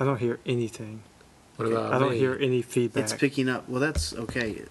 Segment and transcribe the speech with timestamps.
[0.00, 1.02] I don't hear anything.
[1.56, 2.18] What about I don't me?
[2.18, 3.04] hear any feedback.
[3.04, 3.68] It's picking up.
[3.68, 4.62] Well, that's okay.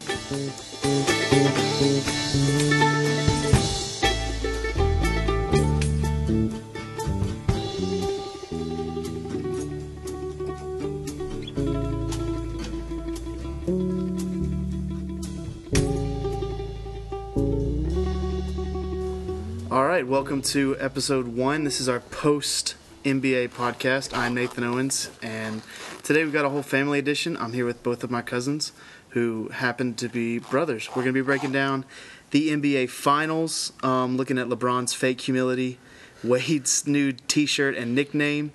[19.69, 21.65] All right, welcome to episode one.
[21.65, 22.73] This is our post
[23.03, 24.15] NBA podcast.
[24.17, 25.61] I'm Nathan Owens, and
[26.03, 27.37] today we've got a whole family edition.
[27.37, 28.73] I'm here with both of my cousins
[29.09, 30.89] who happen to be brothers.
[30.89, 31.85] We're going to be breaking down
[32.31, 35.79] the NBA Finals, um, looking at LeBron's fake humility,
[36.23, 38.51] Wade's new t shirt and nickname,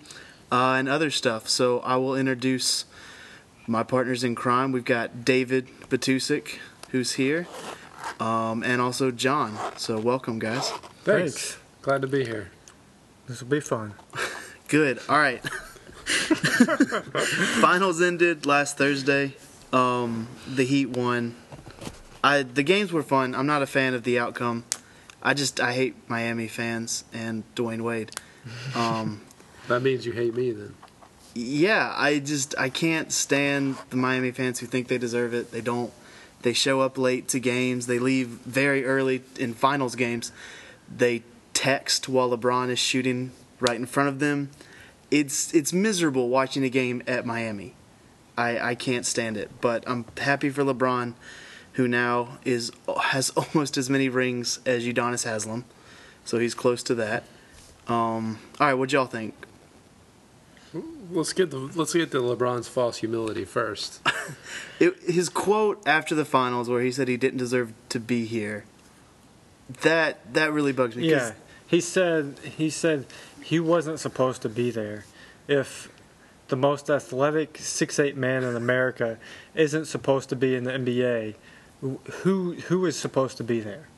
[0.52, 1.48] uh, and other stuff.
[1.48, 2.84] So I will introduce
[3.66, 4.72] my partners in crime.
[4.72, 6.58] We've got David Batusik,
[6.90, 7.46] who's here,
[8.20, 9.56] um, and also John.
[9.78, 10.68] So welcome, guys.
[10.68, 11.02] Thanks.
[11.04, 11.58] Thanks.
[11.80, 12.50] Glad to be here.
[13.26, 13.94] This will be fun.
[14.68, 14.98] Good.
[15.08, 15.42] All right.
[17.60, 19.34] Finals ended last Thursday.
[19.72, 21.34] Um, the Heat won.
[22.22, 23.34] I the games were fun.
[23.34, 24.64] I'm not a fan of the outcome.
[25.22, 28.10] I just I hate Miami fans and Dwyane Wade.
[28.74, 29.20] Um,
[29.68, 30.74] That means you hate me then.
[31.34, 35.52] yeah, I just I can't stand the Miami fans who think they deserve it.
[35.52, 35.90] They don't.
[36.42, 37.86] They show up late to games.
[37.86, 40.32] They leave very early in finals games.
[40.94, 41.22] They
[41.54, 43.32] text while LeBron is shooting
[43.64, 44.50] right in front of them.
[45.10, 47.74] It's it's miserable watching a game at Miami.
[48.36, 49.50] I I can't stand it.
[49.60, 51.14] But I'm happy for LeBron,
[51.74, 52.70] who now is
[53.02, 55.64] has almost as many rings as Udonis Haslem,
[56.24, 57.24] so he's close to that.
[57.86, 59.34] Um, all right, what y'all think?
[61.10, 64.00] Let's get the let's get to LeBron's false humility first.
[64.80, 68.64] It, his quote after the finals, where he said he didn't deserve to be here,
[69.82, 71.08] that that really bugs me.
[71.08, 71.34] Yeah,
[71.74, 73.04] he said he said
[73.42, 75.04] he wasn't supposed to be there.
[75.48, 75.90] If
[76.46, 79.18] the most athletic six eight man in America
[79.56, 81.34] isn't supposed to be in the NBA,
[82.22, 83.88] who who is supposed to be there?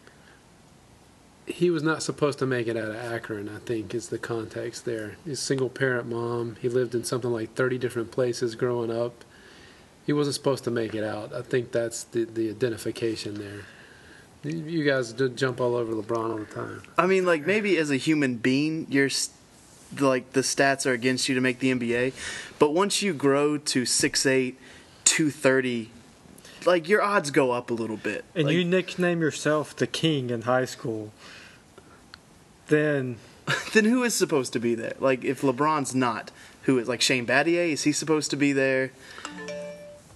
[1.47, 3.48] he was not supposed to make it out of Akron.
[3.48, 5.17] I think is the context there.
[5.25, 6.57] He's a single parent mom.
[6.61, 9.25] He lived in something like thirty different places growing up.
[10.05, 11.33] He wasn't supposed to make it out.
[11.33, 13.67] I think that's the the identification there.
[14.46, 16.83] You- You guys do jump all over LeBron all the time.
[16.96, 19.11] I mean, like maybe as a human being, you're
[19.98, 22.12] like the stats are against you to make the NBA,
[22.58, 24.55] but once you grow to 6'8",
[25.05, 25.90] 230,
[26.64, 28.24] like your odds go up a little bit.
[28.35, 31.12] And Like, you nickname yourself the king in high school.
[32.68, 33.17] Then
[33.74, 34.95] then who is supposed to be there?
[34.98, 37.70] Like if LeBron's not, who is like Shane Battier?
[37.70, 38.90] Is he supposed to be there?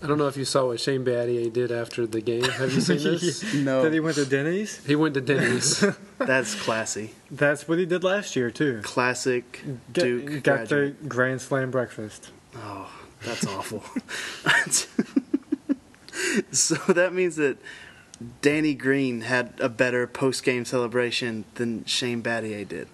[0.03, 2.44] I don't know if you saw what Shane Battier did after the game.
[2.44, 3.53] Have you seen this?
[3.55, 4.83] No, that he went to Denny's.
[4.87, 5.84] he went to Denny's.
[6.19, 7.12] that's classy.
[7.31, 8.81] That's what he did last year too.
[8.83, 9.61] Classic
[9.93, 11.03] Get- Duke got graduate.
[11.03, 12.31] the Grand Slam breakfast.
[12.56, 12.91] Oh,
[13.25, 13.84] that's awful.
[16.53, 17.59] so that means that
[18.43, 22.88] Danny Green had a better post game celebration than Shane Battier did.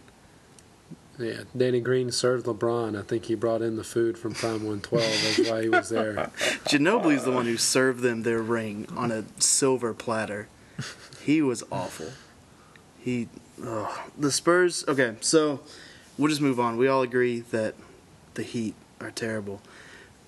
[1.19, 2.99] Yeah, Danny Green served LeBron.
[2.99, 5.03] I think he brought in the food from Prime 112.
[5.03, 6.15] That's why he was there.
[6.67, 10.49] Ginobili's the one who served them their ring on a silver platter.
[11.25, 12.13] He was awful.
[12.99, 14.85] He, the Spurs.
[14.87, 15.61] Okay, so
[16.19, 16.77] we'll just move on.
[16.77, 17.75] We all agree that
[18.35, 19.63] the Heat are terrible.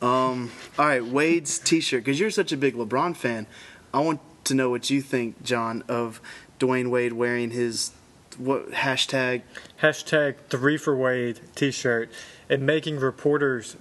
[0.00, 3.46] Um, all right, Wade's T-shirt because you're such a big LeBron fan.
[3.92, 6.20] I want to know what you think, John, of
[6.58, 7.92] Dwyane Wade wearing his
[8.38, 9.42] what hashtag
[9.82, 12.10] Hashtag three for Wade T-shirt
[12.48, 13.76] and making reporters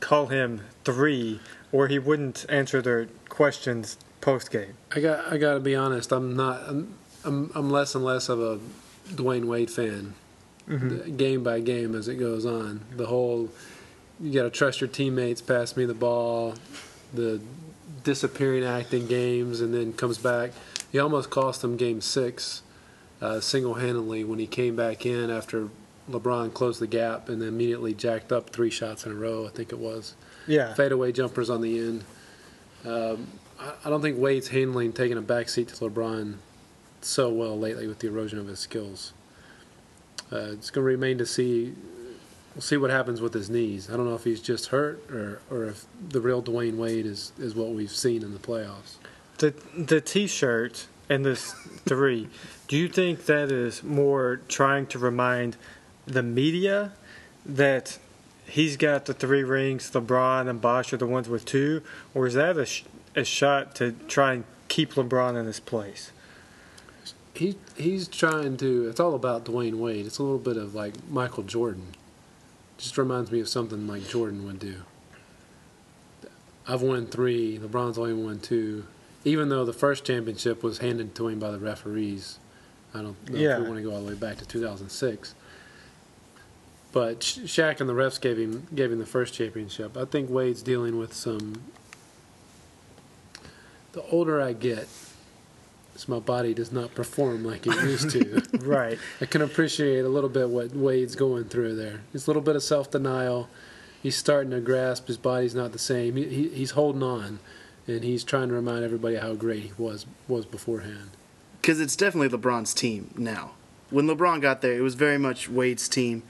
[0.00, 1.40] call him three,
[1.72, 4.74] or he wouldn't answer their questions post game.
[4.94, 5.32] I got.
[5.32, 6.12] I got to be honest.
[6.12, 6.62] I'm not.
[6.66, 6.94] I'm,
[7.24, 7.50] I'm.
[7.54, 8.58] I'm less and less of a
[9.10, 10.14] Dwyane Wade fan.
[10.68, 11.16] Mm-hmm.
[11.16, 12.84] Game by game as it goes on.
[12.96, 13.50] The whole.
[14.20, 15.40] You got to trust your teammates.
[15.40, 16.54] Pass me the ball.
[17.14, 17.40] The
[18.04, 20.50] disappearing act in games and then comes back.
[20.90, 22.62] He almost cost them Game Six,
[23.20, 25.68] uh, single-handedly when he came back in after
[26.10, 29.46] LeBron closed the gap and then immediately jacked up three shots in a row.
[29.46, 30.14] I think it was
[30.46, 32.04] Yeah, fadeaway jumpers on the end.
[32.86, 33.26] Um,
[33.60, 36.36] I, I don't think Wade's handling taking a backseat to LeBron
[37.00, 39.12] so well lately with the erosion of his skills.
[40.32, 41.74] Uh, it's going to remain to see.
[42.54, 43.88] We'll see what happens with his knees.
[43.90, 47.32] I don't know if he's just hurt or, or if the real Dwyane Wade is,
[47.38, 48.96] is what we've seen in the playoffs.
[49.38, 51.52] the the T-shirt and this
[51.86, 52.28] three.
[52.68, 55.56] Do you think that is more trying to remind
[56.06, 56.92] the media
[57.46, 57.98] that
[58.44, 59.90] he's got the three rings?
[59.90, 61.82] LeBron and Bosh are the ones with two,
[62.12, 62.84] or is that a sh-
[63.16, 66.12] a shot to try and keep LeBron in his place?
[67.32, 68.90] He he's trying to.
[68.90, 70.04] It's all about Dwyane Wade.
[70.04, 71.94] It's a little bit of like Michael Jordan.
[72.76, 74.82] Just reminds me of something like Jordan would do.
[76.66, 77.58] I've won three.
[77.58, 78.84] LeBron's only won two.
[79.24, 82.38] Even though the first championship was handed to him by the referees.
[82.94, 83.54] I don't know Yeah.
[83.56, 85.34] if we want to go all the way back to 2006.
[86.90, 89.96] But Sha- Shaq and the refs gave him gave him the first championship.
[89.96, 91.62] I think Wade's dealing with some.
[93.92, 94.88] The older I get,
[96.06, 98.42] my body does not perform like it used to.
[98.62, 98.98] Right.
[99.20, 102.00] I can appreciate a little bit what Wade's going through there.
[102.14, 103.48] It's a little bit of self denial.
[104.02, 106.16] He's starting to grasp his body's not the same.
[106.16, 107.40] He, he, he's holding on,
[107.86, 111.10] and he's trying to remind everybody how great he was was beforehand.
[111.60, 113.52] Because it's definitely LeBron's team now.
[113.90, 116.22] When LeBron got there, it was very much Wade's team,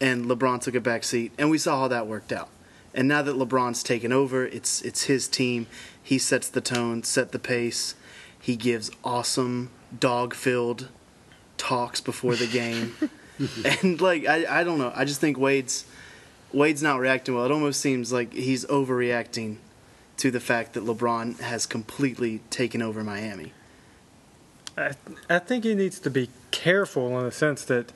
[0.00, 2.48] and LeBron took a back seat, and we saw how that worked out.
[2.92, 5.66] And now that LeBron's taken over, it's it's his team.
[6.02, 7.94] He sets the tone, set the pace.
[8.40, 10.88] He gives awesome dog-filled
[11.56, 12.94] talks before the game,
[13.82, 15.84] and like I, I don't know, I just think Wade's
[16.52, 17.44] Wade's not reacting well.
[17.44, 19.56] It almost seems like he's overreacting
[20.18, 23.52] to the fact that LeBron has completely taken over Miami.
[24.76, 24.92] I,
[25.28, 27.92] I think he needs to be careful in the sense that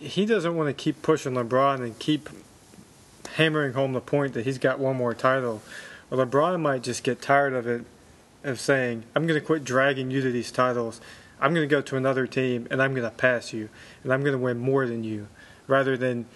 [0.00, 2.28] he doesn't want to keep pushing LeBron and keep
[3.34, 5.62] hammering home the point that he's got one more title.
[6.10, 7.84] Or LeBron might just get tired of it,
[8.44, 11.00] of saying, I'm going to quit dragging you to these titles.
[11.40, 13.68] I'm going to go to another team and I'm going to pass you
[14.02, 15.28] and I'm going to win more than you.
[15.66, 16.26] Rather than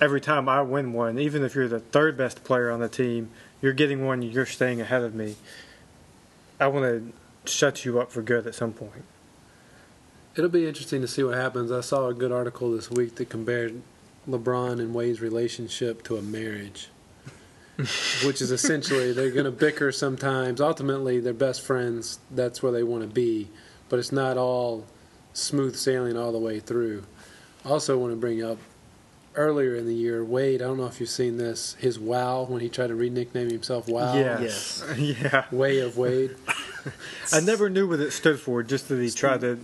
[0.00, 3.30] every time I win one, even if you're the third best player on the team,
[3.60, 5.36] you're getting one, you're staying ahead of me.
[6.60, 7.12] I want to
[7.48, 9.04] shut you up for good at some point.
[10.36, 11.72] It'll be interesting to see what happens.
[11.72, 13.82] I saw a good article this week that compared
[14.28, 16.88] LeBron and Wade's relationship to a marriage,
[17.76, 20.60] which is essentially they're going to bicker sometimes.
[20.60, 22.20] Ultimately, they're best friends.
[22.30, 23.48] That's where they want to be,
[23.88, 24.84] but it's not all
[25.32, 27.04] smooth sailing all the way through.
[27.64, 28.58] I also want to bring up
[29.34, 30.60] earlier in the year, Wade.
[30.60, 31.74] I don't know if you've seen this.
[31.74, 34.14] His wow when he tried to re-nickname himself Wow.
[34.14, 34.84] Yes.
[34.96, 35.44] yeah.
[35.50, 36.36] Way of Wade.
[37.32, 39.58] I never knew what it stood for, just that he tried to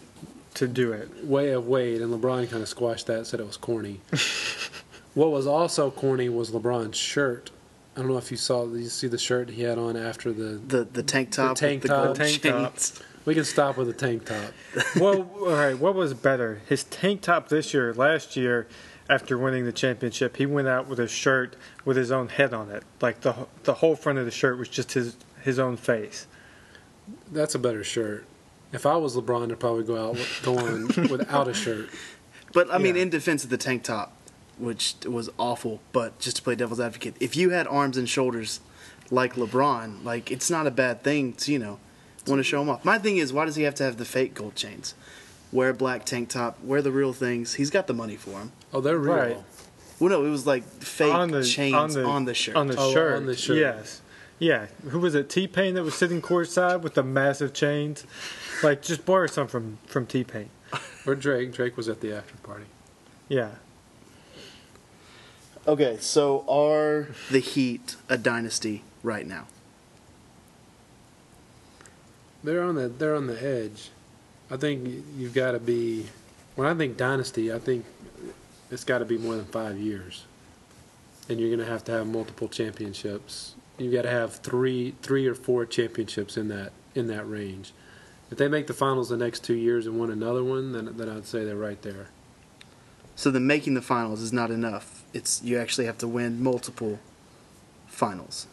[0.55, 1.25] to do it.
[1.25, 4.00] way of Wade, and LeBron kind of squashed that, said it was corny.
[5.14, 7.50] what was also corny was LeBron's shirt.
[7.96, 8.66] I don't know if you saw.
[8.66, 10.61] Did you see the shirt he had on after the?
[10.66, 12.16] the the tank top, tank with the top.
[12.16, 12.76] Tank top.
[13.25, 14.52] We can stop with the tank top.
[15.00, 15.78] Well, all right.
[15.78, 17.94] What was better, his tank top this year?
[17.94, 18.66] Last year,
[19.08, 22.70] after winning the championship, he went out with a shirt with his own head on
[22.70, 22.82] it.
[23.00, 26.26] Like the the whole front of the shirt was just his his own face.
[27.33, 28.25] That's a better shirt.
[28.73, 31.89] If I was LeBron, I'd probably go out with- go on without a shirt.
[32.53, 33.03] But I mean, Yeah.
[33.03, 34.17] in defense of the tank top,
[34.59, 38.61] which was awful, but just to play devil's advocate, if you had arms and shoulders
[39.11, 41.79] like LeBron, like it's not a bad thing to you know
[42.27, 42.85] want to show him off.
[42.85, 44.95] My thing is, why does he have to have the fake gold chains?
[45.53, 47.55] Wear a black tank top, wear the real things.
[47.55, 48.53] He's got the money for them.
[48.73, 49.15] Oh, they're real.
[49.15, 49.37] Right.
[50.00, 52.57] Well, no, it was like fake on the chains on on the, the, shirt.
[52.57, 53.17] On the Oh, shirt.
[53.17, 53.59] on the shirt.
[53.59, 54.00] Yes.
[54.44, 54.67] Yeah.
[54.91, 55.31] Who was it?
[55.31, 58.05] T Pain that was sitting courtside with the massive chains.
[58.62, 60.50] Like, just borrow some from from T Pain.
[61.06, 61.55] Or Drake.
[61.55, 62.67] Drake was at the after party.
[63.26, 63.52] Yeah.
[65.67, 69.46] okay, so are the Heat a dynasty right now?
[72.43, 73.88] They're on the they're on the edge.
[74.50, 76.05] I think you've got to be.
[76.55, 77.87] When I think dynasty, I think
[78.70, 80.25] it's got to be more than five years,
[81.31, 83.55] and you're going to have to have multiple championships.
[83.78, 87.73] You've got to have three three or four championships in that in that range.
[88.31, 91.09] If they make the finals the next two years and win another one, then then
[91.09, 92.09] I'd say they're right there.
[93.16, 95.04] So then making the finals is not enough.
[95.12, 96.99] It's you actually have to win multiple
[97.87, 98.47] finals.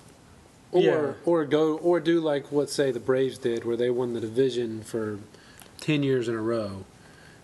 [0.72, 1.14] Or Yeah.
[1.26, 4.82] or go or do like what say the Braves did, where they won the division
[4.82, 5.20] for
[5.80, 6.86] ten years in a row.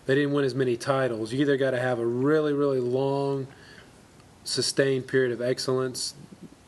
[0.06, 1.32] They didn't win as many titles.
[1.32, 3.46] You either got to have a really really long,
[4.44, 6.14] sustained period of excellence,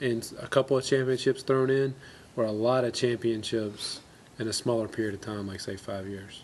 [0.01, 1.95] and a couple of championships thrown in,
[2.37, 4.01] or a lot of championships
[4.39, 6.43] in a smaller period of time, like say five years.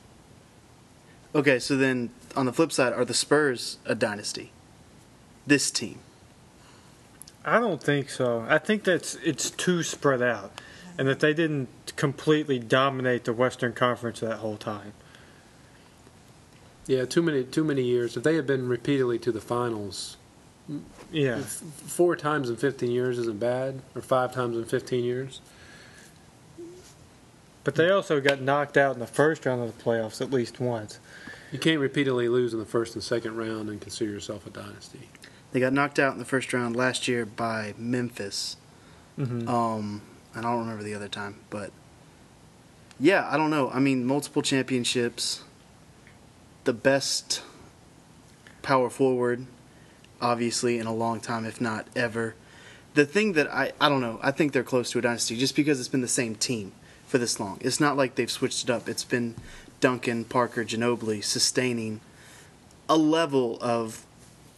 [1.34, 4.52] Okay, so then on the flip side, are the Spurs a dynasty?
[5.46, 5.98] This team.
[7.44, 8.44] I don't think so.
[8.48, 10.60] I think that's it's too spread out,
[10.98, 14.92] and that they didn't completely dominate the Western Conference that whole time.
[16.86, 18.16] Yeah, too many too many years.
[18.16, 20.15] If they had been repeatedly to the finals,
[21.12, 21.44] Yeah, f-
[21.86, 25.40] four times in fifteen years isn't bad, or five times in fifteen years.
[27.64, 30.60] but they also got knocked out in the first round of the playoffs at least
[30.60, 30.98] once.
[31.52, 35.08] You can't repeatedly lose in the first and second round and consider yourself a dynasty.
[35.52, 38.56] They got knocked out in the first round last year by Memphis.
[39.18, 39.48] Mm-hmm.
[39.48, 40.02] Um,
[40.34, 41.70] I don't remember the other time, but
[43.00, 43.70] yeah, I don't know.
[43.70, 45.42] I mean, multiple championships,
[46.64, 47.42] the best
[48.62, 49.46] power forward,
[50.20, 52.34] obviously, in a long time, if not ever.
[52.94, 55.54] The thing that I, I don't know, I think they're close to a dynasty just
[55.54, 56.72] because it's been the same team
[57.06, 57.58] for this long.
[57.60, 58.88] It's not like they've switched it up.
[58.88, 59.34] It's been
[59.80, 62.00] Duncan, Parker, Ginobili sustaining
[62.88, 64.04] a level of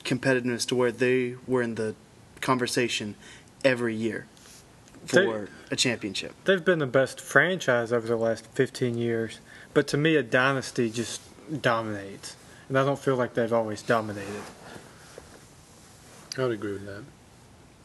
[0.05, 1.95] competitiveness to where they were in the
[2.41, 3.15] conversation
[3.65, 4.27] every year
[5.07, 6.35] for a championship.
[6.45, 9.41] They've been the best franchise over the last 15 years,
[9.75, 11.21] but to me, a dynasty just
[11.63, 12.37] dominates,
[12.69, 14.43] and I don't feel like they've always dominated.
[16.39, 17.03] I would agree with that.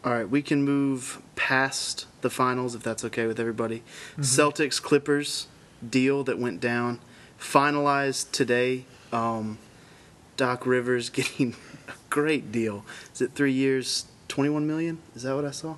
[0.05, 3.83] All right, we can move past the finals if that's okay with everybody.
[4.19, 5.47] Celtics Clippers
[5.87, 6.99] deal that went down
[7.39, 8.85] finalized today.
[9.11, 9.57] Um,
[10.37, 11.55] Doc Rivers getting
[11.87, 12.85] a great deal.
[13.13, 14.99] Is it three years, twenty-one million?
[15.15, 15.75] Is that what I saw?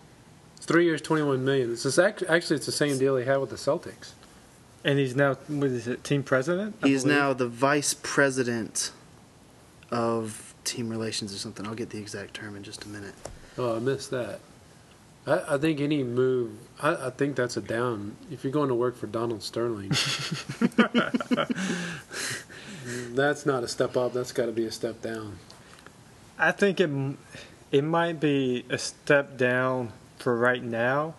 [0.57, 1.71] It's three years, twenty-one million.
[1.71, 4.11] It's just act- actually it's the same deal he had with the Celtics.
[4.83, 6.75] And he's now, what is it, team president?
[6.83, 7.17] I He is believe?
[7.17, 8.91] now the vice president
[9.91, 11.65] of team relations or something.
[11.65, 13.13] I'll get the exact term in just a minute.
[13.57, 14.39] Oh, I missed that.
[15.27, 18.15] I, I think any move, I, I think that's a down.
[18.31, 19.89] If you're going to work for Donald Sterling,
[23.15, 24.13] that's not a step up.
[24.13, 25.37] That's got to be a step down.
[26.37, 26.89] I think it
[27.71, 31.15] it might be a step down for right now,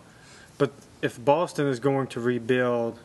[0.57, 2.99] but if Boston is going to rebuild,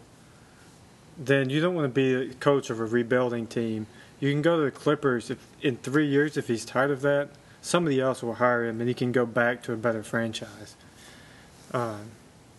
[1.19, 3.87] then you don't want to be a coach of a rebuilding team.
[4.23, 7.31] You can go to the Clippers if in three years if he's tired of that.
[7.61, 10.77] Somebody else will hire him, and he can go back to a better franchise.
[11.73, 12.11] Um,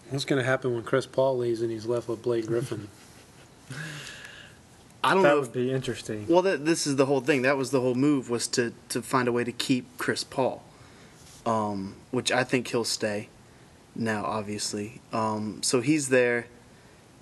[0.10, 2.90] What's going to happen when Chris Paul leaves and he's left with Blake Griffin?
[5.04, 5.40] I don't that know.
[5.40, 6.28] would If, be interesting.
[6.28, 7.44] well, that, this is the whole thing.
[7.44, 10.64] That was the whole move was to to find a way to keep Chris Paul,
[11.46, 13.30] um, which I think he'll stay.
[13.96, 16.48] Now, obviously, um, so he's there.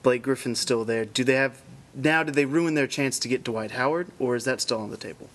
[0.03, 1.05] Blake Griffin's still there.
[1.05, 1.62] Do they have
[1.93, 2.24] now?
[2.24, 4.98] Did they ruin their chance to get Dwight Howard, or is that still on the
[4.98, 5.29] table?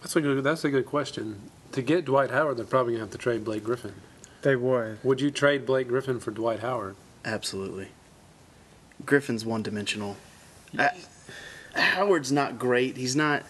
[0.00, 0.44] That's a good.
[0.44, 1.50] That's a good question.
[1.72, 3.94] To get Dwight Howard, they're probably going to have to trade Blake Griffin.
[4.42, 5.02] They would.
[5.04, 6.96] Would you trade Blake Griffin for Dwight Howard?
[7.24, 7.88] Absolutely.
[9.04, 10.16] Griffin's one dimensional.
[10.78, 10.88] Uh,
[11.74, 12.96] Howard's not great.
[12.96, 13.42] He's not.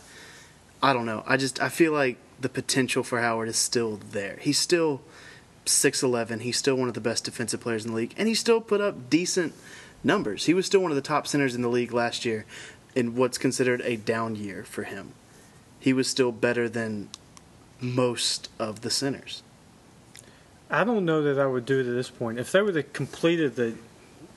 [0.83, 1.25] I don't know.
[1.27, 4.38] I just I feel like the potential for Howard is still there.
[4.41, 5.03] He's still
[5.65, 6.41] six eleven.
[6.41, 8.81] He's still one of the best defensive players in the league, and he still put
[8.81, 9.55] up decent
[10.02, 10.47] numbers.
[10.47, 12.45] He was still one of the top centers in the league last year,
[12.95, 15.12] in what's considered a down year for him.
[15.78, 17.09] He was still better than
[17.81, 19.43] most of the centers.
[20.71, 22.38] I don't know that I would do it at this point.
[22.38, 23.75] If they would have completed the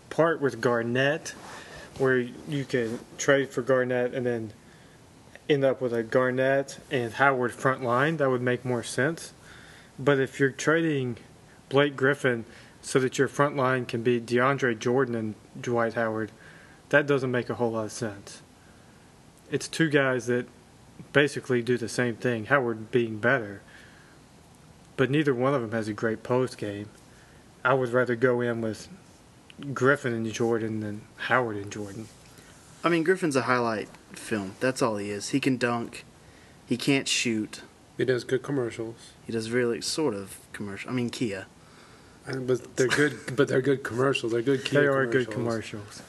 [0.10, 1.34] part with Garnett,
[1.98, 4.54] where you could trade for Garnett and then
[5.50, 9.34] end up with a Garnett and Howard front line, that would make more sense.
[10.00, 11.18] But if you're trading
[11.70, 12.46] Blake Griffin
[12.82, 16.32] so that your front line can be DeAndre Jordan and Dwight Howard,
[16.90, 18.42] that doesn't make a whole lot of sense.
[19.52, 20.48] It's two guys that
[21.14, 23.62] basically do the same thing, Howard being better
[25.02, 26.88] but neither one of them has a great post game.
[27.66, 28.88] I would rather go in with
[29.74, 32.08] Griffin and Jordan than Howard and Jordan.
[32.84, 34.54] I mean, Griffin's a highlight film.
[34.60, 35.30] That's all he is.
[35.30, 36.06] He can dunk.
[36.68, 37.62] He can't shoot.
[37.98, 40.92] He does good commercials, He does really sort of commercial.
[40.92, 41.48] I mean, Kia.
[42.28, 43.18] Uh, but they're good.
[43.36, 44.32] but they're good commercials.
[44.32, 44.64] They're good.
[44.64, 45.26] Kia they are commercials.
[45.26, 46.02] good commercials.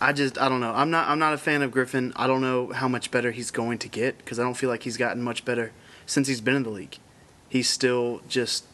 [0.00, 0.72] I just I don't know.
[0.72, 2.12] I'm not I'm not a fan of Griffin.
[2.16, 4.82] I don't know how much better he's going to get because I don't feel like
[4.82, 5.72] he's gotten much better
[6.06, 6.98] since he's been in the league.
[7.48, 8.64] He's still just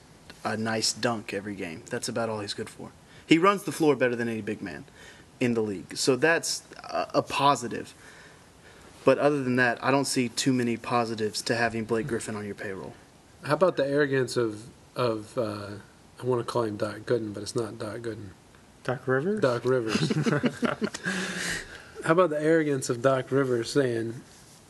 [0.44, 1.82] a nice dunk every game.
[1.90, 2.92] That's about all he's good for.
[3.26, 4.86] He runs the floor better than any big man
[5.38, 5.96] in the league.
[5.96, 7.94] So that's a, a positive.
[9.04, 12.46] But other than that, I don't see too many positives to having Blake Griffin on
[12.46, 12.94] your payroll.
[13.44, 14.62] How about the arrogance of
[14.96, 15.66] of uh,
[16.20, 18.30] I want to call him Doc Gooden, but it's not Doc Gooden.
[18.84, 19.40] Doc Rivers?
[19.40, 20.10] Doc Rivers.
[22.04, 24.14] How about the arrogance of Doc Rivers saying,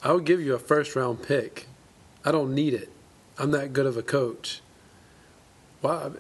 [0.02, 1.67] "I'll give you a first round pick.
[2.25, 2.90] I don't need it.
[3.38, 4.61] I'm that good of a coach."
[5.81, 6.11] Why?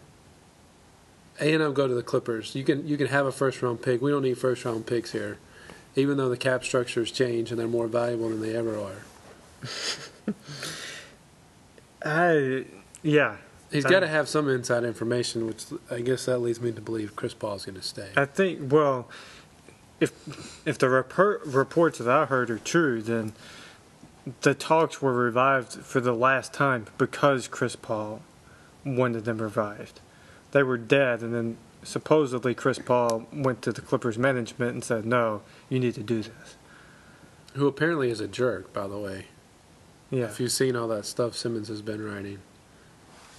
[1.40, 2.54] A and M go to the Clippers.
[2.54, 4.00] You can you can have a first round pick.
[4.00, 5.38] We don't need first round picks here,
[5.94, 10.34] even though the cap structures change and they're more valuable than they ever are.
[12.04, 12.64] I,
[13.02, 13.36] yeah.
[13.70, 17.14] He's got to have some inside information, which I guess that leads me to believe
[17.16, 18.08] Chris Paul's going to stay.
[18.16, 19.08] I think, well,
[20.00, 20.12] if
[20.66, 23.32] if the repor- reports that I heard are true, then
[24.42, 28.22] the talks were revived for the last time because Chris Paul
[28.84, 30.00] wanted them revived.
[30.52, 35.04] They were dead, and then supposedly Chris Paul went to the Clippers management and said,
[35.04, 36.56] "No, you need to do this."
[37.54, 39.26] Who apparently is a jerk, by the way.
[40.10, 40.24] Yeah.
[40.24, 42.38] If you've seen all that stuff Simmons has been writing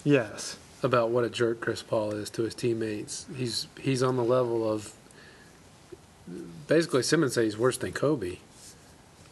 [0.04, 0.58] Yes.
[0.82, 4.70] about what a jerk Chris Paul is to his teammates, he's he's on the level
[4.70, 4.94] of
[6.68, 8.38] basically Simmons says he's worse than Kobe.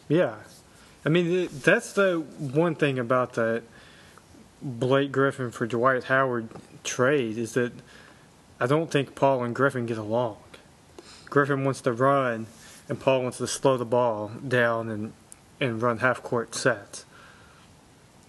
[0.08, 0.36] Yeah.
[1.04, 3.62] I mean, that's the one thing about that.
[4.60, 6.48] Blake Griffin for Dwight Howard
[6.82, 7.72] trade is that
[8.58, 10.38] I don't think Paul and Griffin get along.
[11.26, 12.46] Griffin wants to run,
[12.88, 15.12] and Paul wants to slow the ball down and
[15.60, 17.04] and run half court sets.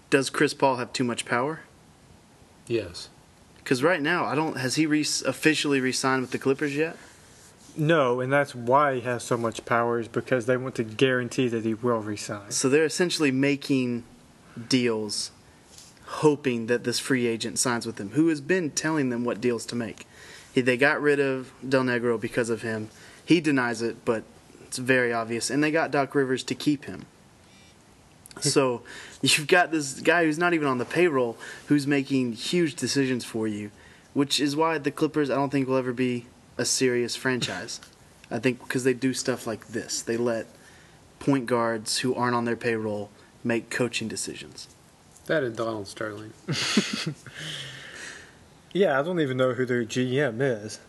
[0.10, 1.62] Does Chris Paul have too much power?
[2.70, 3.10] Yes.
[3.58, 4.58] Because right now, I don't.
[4.58, 6.96] Has he re- officially re-signed with the Clippers yet?
[7.76, 11.48] No, and that's why he has so much power is because they want to guarantee
[11.50, 12.52] that he will resign.
[12.52, 14.04] So they're essentially making
[14.68, 15.32] deals,
[16.06, 19.66] hoping that this free agent signs with them, who has been telling them what deals
[19.68, 20.08] to make.
[20.54, 22.90] He, they got rid of Del Negro because of him.
[23.24, 24.24] He denies it, but
[24.66, 25.50] it's very obvious.
[25.50, 27.06] And they got Doc Rivers to keep him.
[28.50, 28.82] So
[29.22, 33.48] you've got this guy who's not even on the payroll who's making huge decisions for
[33.48, 33.72] you,
[34.14, 36.26] which is why the Clippers I don't think will ever be
[36.58, 37.80] a serious franchise.
[38.32, 40.02] I think because they do stuff like this.
[40.02, 40.48] They let
[41.20, 43.10] point guards who aren't on their payroll
[43.44, 44.68] make coaching decisions.
[45.26, 46.34] That and Donald Sterling.
[48.74, 50.80] Yeah, I don't even know who their GM is.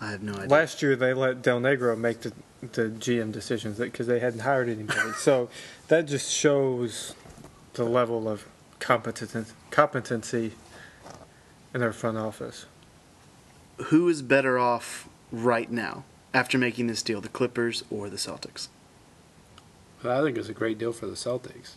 [0.00, 0.48] I have no idea.
[0.48, 2.32] Last year they let Del Negro make the
[2.72, 5.12] the GM decisions because they hadn't hired anybody.
[5.18, 5.48] so
[5.88, 7.14] that just shows
[7.74, 8.46] the level of
[8.78, 10.52] competent competency
[11.74, 12.66] in their front office.
[13.86, 18.68] Who is better off right now after making this deal, the Clippers or the Celtics?
[20.02, 21.72] But I think it's a great deal for the Celtics.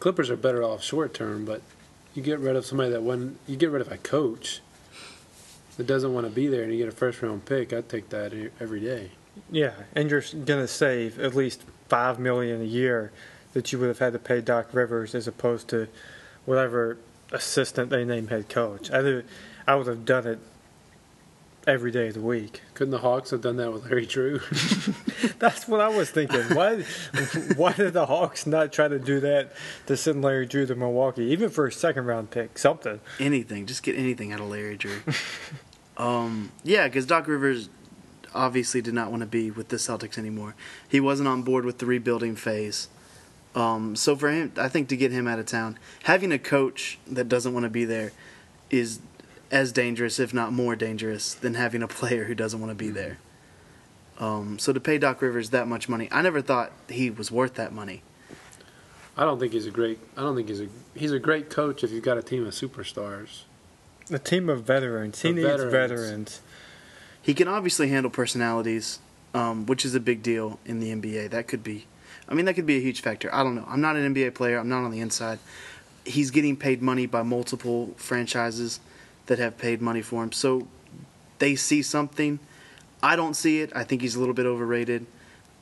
[0.00, 1.62] Clippers are better off short term, but
[2.14, 4.60] you get rid of somebody that when you get rid of a coach
[5.76, 7.72] that doesn't want to be there, and you get a first round pick.
[7.72, 9.12] I'd take that e- every day.
[9.50, 13.12] Yeah, and you're gonna save at least five million a year
[13.52, 15.88] that you would have had to pay Doc Rivers as opposed to
[16.44, 16.98] whatever
[17.32, 18.90] assistant they name head coach.
[18.90, 19.26] I would,
[19.66, 20.38] I would have done it
[21.66, 22.62] every day of the week.
[22.74, 24.40] Couldn't the Hawks have done that with Larry Drew?
[25.38, 26.40] That's what I was thinking.
[26.54, 26.82] Why,
[27.56, 29.52] why did the Hawks not try to do that
[29.86, 33.00] to send Larry Drew to Milwaukee, even for a second round pick, something?
[33.20, 35.00] Anything, just get anything out of Larry Drew.
[35.96, 37.68] um, yeah, because Doc Rivers
[38.34, 40.54] obviously did not want to be with the Celtics anymore.
[40.88, 42.88] He wasn't on board with the rebuilding phase.
[43.54, 46.98] Um, so for him, I think to get him out of town, having a coach
[47.06, 48.12] that doesn't want to be there
[48.70, 49.00] is
[49.50, 52.88] as dangerous, if not more dangerous, than having a player who doesn't want to be
[52.88, 53.18] there.
[54.18, 57.54] Um, so to pay Doc Rivers that much money, I never thought he was worth
[57.54, 58.02] that money.
[59.16, 59.98] I don't think he's a great.
[60.16, 60.68] I don't think he's a.
[60.94, 63.42] He's a great coach if you've got a team of superstars.
[64.10, 65.20] A team of veterans.
[65.20, 65.72] He Of needs veterans.
[65.72, 66.40] veterans.
[67.22, 68.98] He can obviously handle personalities,
[69.32, 71.30] um, which is a big deal in the NBA.
[71.30, 71.86] That could be,
[72.28, 73.32] I mean, that could be a huge factor.
[73.34, 73.64] I don't know.
[73.68, 74.58] I'm not an NBA player.
[74.58, 75.38] I'm not on the inside.
[76.04, 78.80] He's getting paid money by multiple franchises
[79.26, 80.66] that have paid money for him, so
[81.38, 82.40] they see something.
[83.02, 83.70] I don't see it.
[83.74, 85.06] I think he's a little bit overrated,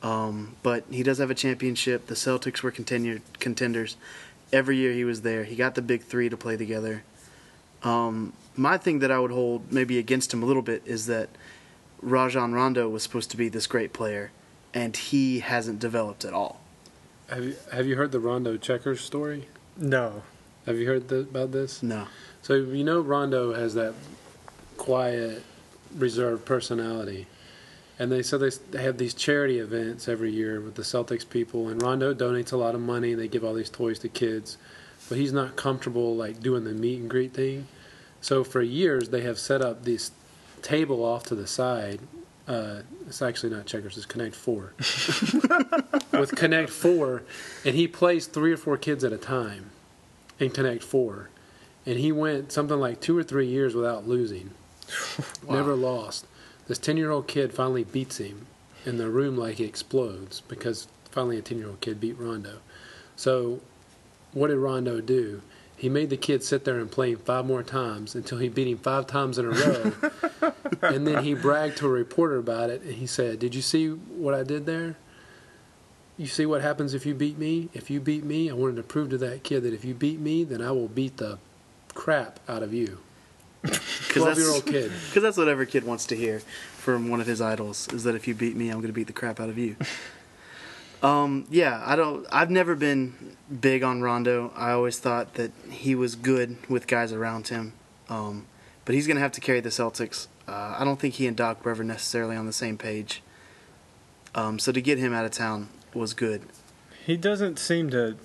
[0.03, 2.07] um, but he does have a championship.
[2.07, 3.97] The Celtics were contender- contenders
[4.53, 5.45] every year he was there.
[5.45, 7.03] He got the big three to play together.
[7.83, 11.31] Um, my thing that I would hold maybe against him a little bit is that
[12.03, 14.31] Rajon Rondo was supposed to be this great player,
[14.75, 16.61] and he hasn't developed at all.
[17.29, 19.49] Have you Have you heard the Rondo Checkers story?
[19.77, 20.23] No.
[20.67, 21.83] Have you heard the, about this?
[21.83, 22.07] No.
[22.43, 23.95] So you know Rondo has that
[24.77, 25.43] quiet,
[25.97, 27.27] reserved personality,
[27.99, 31.69] and they so they, they have these charity events every year with the Celtics people,
[31.69, 33.15] and Rondo donates a lot of money.
[33.15, 34.59] They give all these toys to kids,
[35.09, 37.67] but he's not comfortable like doing the meet and greet thing.
[38.21, 40.11] So for years they have set up this
[40.63, 42.01] table off to the side.
[42.47, 44.75] Uh, it's actually not checkers; it's Connect Four.
[46.13, 47.23] with Connect Four,
[47.65, 49.71] and he plays three or four kids at a time
[50.39, 51.31] in Connect Four
[51.87, 54.51] and he went something like two or three years without losing.
[55.49, 56.27] Never lost.
[56.67, 58.47] This ten-year-old kid finally beats him,
[58.85, 62.59] and the room like explodes because finally a ten-year-old kid beat Rondo.
[63.17, 63.61] So,
[64.33, 65.43] what did Rondo do?
[65.81, 68.69] He made the kid sit there and play him five more times until he beat
[68.69, 69.93] him five times in a row.
[70.83, 73.89] and then he bragged to a reporter about it, and he said, "Did you see
[73.89, 74.97] what I did there?
[76.19, 77.71] You see what happens if you beat me?
[77.73, 80.21] If you beat me, I wanted to prove to that kid that if you beat
[80.21, 81.39] me, then I will beat the
[81.95, 82.99] crap out of you."
[84.11, 84.93] Twelve-year-old kid.
[85.09, 86.41] Because that's what every kid wants to hear
[86.77, 89.07] from one of his idols is that if you beat me, I'm going to beat
[89.07, 89.77] the crap out of you.
[91.03, 92.27] Um, yeah, I don't.
[92.31, 94.53] I've never been big on Rondo.
[94.55, 97.73] I always thought that he was good with guys around him,
[98.09, 98.47] um,
[98.85, 100.27] but he's going to have to carry the Celtics.
[100.47, 103.23] Uh, I don't think he and Doc were ever necessarily on the same page.
[104.35, 106.43] Um, so to get him out of town was good.
[107.05, 108.17] He doesn't seem to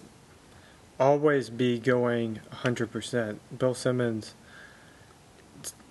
[1.00, 3.40] always be going 100%.
[3.58, 4.34] Bill Simmons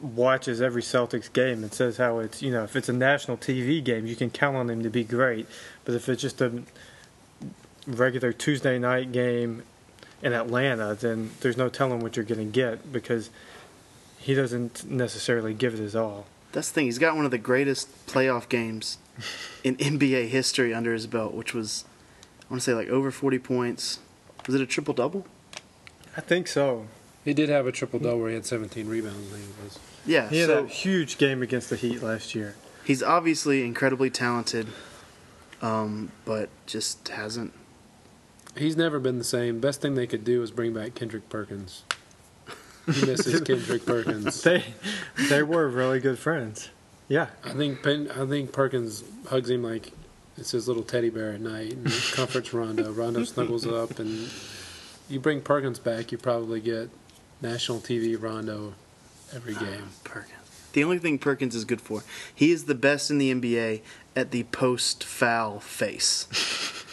[0.04, 3.82] watches every Celtics game and says how it's, you know, if it's a national TV
[3.82, 5.46] game, you can count on him to be great.
[5.84, 6.62] But if it's just a
[7.86, 9.62] regular Tuesday night game
[10.22, 13.30] in Atlanta, then there's no telling what you're going to get because
[14.18, 16.26] he doesn't necessarily give it his all.
[16.52, 16.86] That's the thing.
[16.86, 18.98] He's got one of the greatest playoff games
[19.62, 21.84] in NBA history under his belt, which was,
[22.42, 23.98] I want to say, like over 40 points.
[24.46, 25.26] Was it a triple double?
[26.16, 26.86] I think so.
[27.24, 29.32] He did have a triple double where he had 17 rebounds.
[29.32, 29.78] I think it was.
[30.06, 30.28] Yeah.
[30.28, 32.54] He had so a huge game against the Heat last year.
[32.84, 34.66] he's obviously incredibly talented,
[35.62, 37.52] um, but just hasn't.
[38.56, 39.58] He's never been the same.
[39.60, 41.82] Best thing they could do is bring back Kendrick Perkins.
[42.86, 44.42] He misses Kendrick Perkins.
[44.42, 44.62] They
[45.28, 46.70] they were really good friends.
[47.08, 47.28] Yeah.
[47.42, 49.92] I think Pen, I think Perkins hugs him like
[50.36, 52.92] it's his little teddy bear at night and comforts Rondo.
[53.00, 54.28] Rondo snuggles up, and
[55.08, 56.90] you bring Perkins back, you probably get
[57.40, 58.74] national TV Rondo
[59.32, 59.90] every game.
[60.04, 60.32] Perkins.
[60.72, 62.02] The only thing Perkins is good for,
[62.34, 63.82] he is the best in the NBA
[64.16, 66.26] at the post foul face.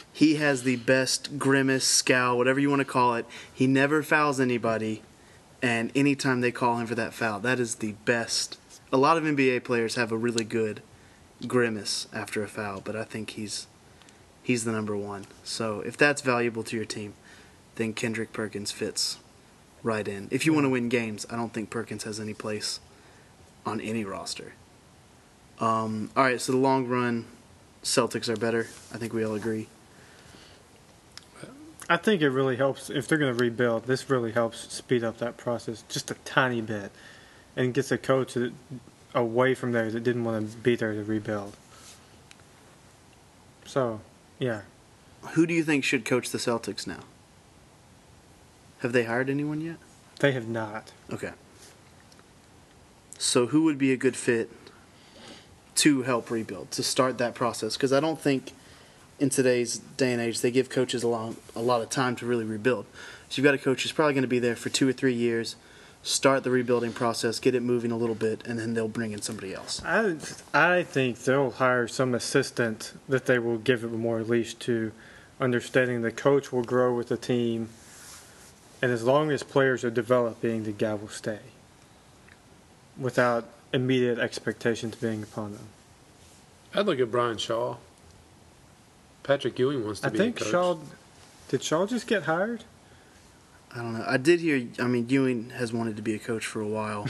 [0.13, 3.25] he has the best grimace, scowl, whatever you want to call it.
[3.51, 5.01] He never fouls anybody,
[5.63, 8.59] and anytime they call him for that foul, that is the best.
[8.93, 10.83] A lot of NBA players have a really good
[11.47, 13.65] grimace after a foul, but I think he's
[14.43, 15.25] he's the number one.
[15.43, 17.13] So if that's valuable to your team,
[17.75, 19.17] then Kendrick Perkins fits
[19.83, 20.27] right in.
[20.31, 22.79] If you want to win games, I don't think Perkins has any place
[23.65, 24.53] on any roster.
[25.59, 27.25] Um, all right, so the long run,
[27.83, 28.67] Celtics are better.
[28.93, 29.67] I think we all agree.
[31.89, 33.85] I think it really helps if they're going to rebuild.
[33.85, 36.91] This really helps speed up that process just a tiny bit,
[37.55, 38.53] and gets a coach that,
[39.13, 41.55] away from there that didn't want to be there to rebuild.
[43.65, 43.99] So,
[44.39, 44.61] yeah,
[45.33, 47.01] Who do you think should coach the Celtics now?
[48.81, 49.77] Have they hired anyone yet?
[50.19, 50.91] they have not.
[51.11, 51.31] Okay.
[53.17, 54.51] So who would be a good fit
[55.75, 57.75] to help rebuild to start that process?
[57.75, 58.51] Because I don't think
[59.19, 62.25] in today's day and age they give coaches a lot a lot of time to
[62.25, 62.85] really rebuild.
[63.29, 65.13] So you've got a coach who's probably going to be there for two or three
[65.13, 65.55] years,
[66.03, 69.21] start the rebuilding process, get it moving a little bit, and then they'll bring in
[69.21, 69.81] somebody else.
[69.83, 70.17] I
[70.53, 74.91] I think they'll hire some assistant that they will give it more leash to,
[75.39, 77.69] understanding the coach will grow with the team,
[78.81, 81.39] and as long as players are developing, the guy will stay.
[82.97, 85.67] Without immediate expectations being upon them.
[86.73, 87.77] I'd look at Brian Shaw.
[89.23, 90.51] Patrick Ewing wants to I be think a coach.
[90.51, 90.77] Shaw
[91.49, 92.63] did Shaw just get hired?
[93.73, 94.05] I don't know.
[94.07, 94.67] I did hear.
[94.79, 97.07] I mean, Ewing has wanted to be a coach for a while,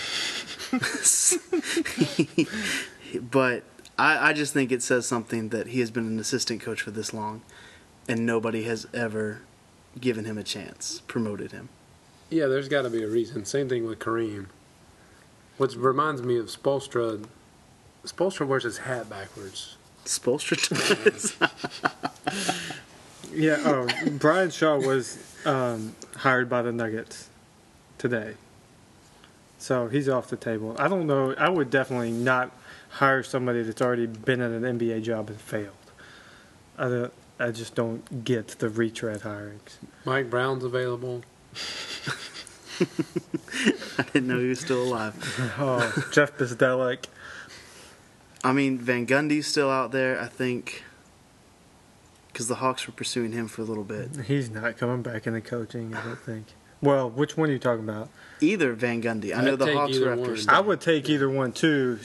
[3.31, 3.63] but
[3.97, 6.91] I, I just think it says something that he has been an assistant coach for
[6.91, 7.41] this long,
[8.07, 9.41] and nobody has ever
[9.99, 11.69] given him a chance, promoted him.
[12.30, 13.45] Yeah, there's got to be a reason.
[13.45, 14.47] Same thing with Kareem.
[15.58, 17.25] Which reminds me of Spoelstra.
[18.06, 19.77] Spoelstra wears his hat backwards.
[20.06, 20.58] Spoelstra
[21.04, 21.36] does.
[23.34, 23.58] Yeah.
[23.63, 23.88] Oh,
[24.19, 27.30] Brian Shaw was um, hired by the Nuggets
[27.97, 28.36] today,
[29.58, 30.75] so he's off the table.
[30.77, 31.34] I don't know.
[31.36, 32.51] I would definitely not
[32.89, 35.75] hire somebody that's already been at an NBA job and failed.
[36.77, 39.77] I don't, I just don't get the retread hirings.
[40.06, 41.23] Mike Brown's available.
[42.80, 45.13] I didn't know he was still alive.
[45.60, 47.06] Oh, Jeff Bzdelik.
[48.43, 50.19] I mean, Van Gundy's still out there.
[50.19, 50.84] I think
[52.32, 54.10] because the Hawks were pursuing him for a little bit.
[54.25, 55.93] He's not coming back into coaching.
[55.93, 56.47] I don't think.
[56.82, 58.10] Well, which one are you talking about?
[58.39, 59.36] Either Van Gundy.
[59.38, 60.32] I know I'd the Hawks either were after.
[60.34, 60.49] one.
[60.49, 61.99] I would take either one too.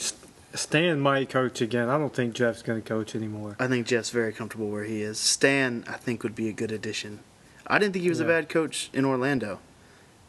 [0.54, 1.88] S- Stan might coach again.
[1.88, 3.56] I don't think Jeff's going to coach anymore.
[3.58, 5.18] I think Jeff's very comfortable where he is.
[5.18, 7.20] Stan, I think, would be a good addition.
[7.66, 9.58] I didn't think he was a bad coach in Orlando,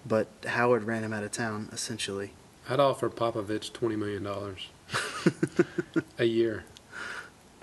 [0.05, 2.31] but Howard ran him out of town, essentially.
[2.69, 4.67] I'd offer Popovich twenty million dollars
[6.17, 6.65] a year.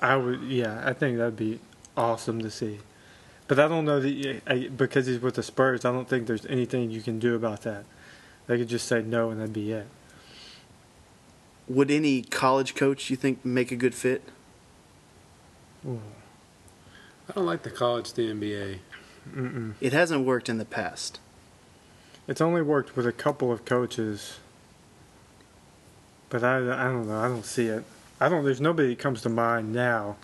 [0.01, 1.59] I would, yeah, I think that'd be
[1.97, 2.79] awesome to see.
[3.49, 5.85] But I don't know that I, because he's with the Spurs.
[5.85, 7.85] I don't think there's anything you can do about that.
[8.47, 9.87] They could just say no, and that'd be it.
[11.69, 14.23] Would any college coach, you think, make a good fit?
[15.87, 16.01] Ooh.
[17.29, 18.79] I don't like the college to NBA.
[19.35, 19.75] Mm-mm.
[19.81, 21.21] It hasn't worked in the past.
[22.29, 24.39] It's only worked with a couple of coaches,
[26.29, 27.19] but I, I don't know.
[27.19, 27.85] I don't see it.
[28.21, 28.45] I don't.
[28.45, 30.17] There's nobody that comes to mind now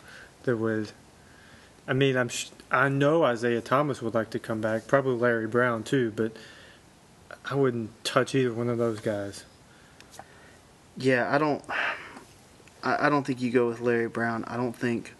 [0.45, 0.93] that would.
[1.87, 2.29] I mean, I'm.
[2.29, 4.87] sh- I know Isiah Thomas would like to come back.
[4.87, 6.33] Probably Larry Brown too, but
[7.45, 9.45] I wouldn't touch either one of those guys.
[10.97, 11.65] Yeah, I don't.
[12.83, 14.45] I, I don't think you go with Larry Brown.
[14.47, 15.15] I don't think.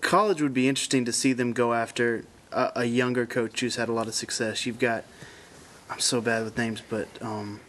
[0.00, 3.88] College would be interesting to see them go after a, a younger coach who's had
[3.88, 4.64] a lot of success.
[4.66, 5.04] You've got.
[5.90, 7.60] I'm so bad with names, but um,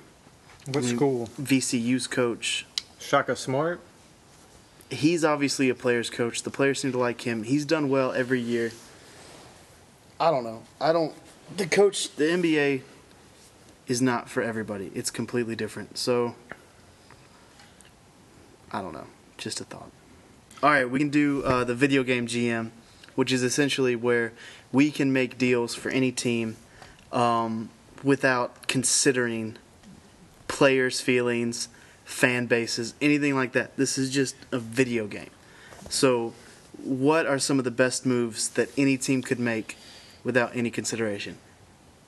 [0.66, 1.30] What I mean, school?
[1.42, 2.66] VCU's coach.
[3.00, 3.80] Shaka Smart.
[4.90, 6.44] He's obviously a player's coach.
[6.44, 7.44] The players seem to like him.
[7.44, 8.72] He's done well every year.
[10.20, 10.64] I don't know.
[10.82, 11.14] I don't.
[11.56, 12.82] the coach, the NBA
[13.90, 14.92] is not for everybody.
[14.96, 15.98] It's completely different.
[15.98, 16.36] So,
[18.72, 19.08] I don't know.
[19.38, 19.92] Just a thought.
[20.62, 22.70] All right, we can do uh, the video game GM,
[23.16, 24.32] which is essentially where
[24.72, 26.56] we can make deals for any team
[27.12, 27.70] um,
[28.04, 29.58] without considering
[30.48, 31.70] players' feelings,
[32.06, 33.76] fan bases, anything like that.
[33.76, 35.32] This is just a video game.
[35.90, 36.34] So,
[36.84, 39.78] what are some of the best moves that any team could make
[40.24, 41.38] without any consideration?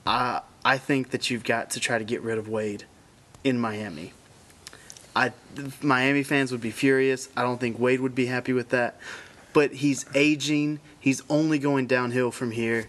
[0.06, 2.84] I I think that you've got to try to get rid of Wade
[3.44, 4.12] in Miami.
[5.14, 5.32] I
[5.82, 7.28] Miami fans would be furious.
[7.36, 8.98] I don't think Wade would be happy with that.
[9.52, 10.80] But he's aging.
[10.98, 12.88] He's only going downhill from here.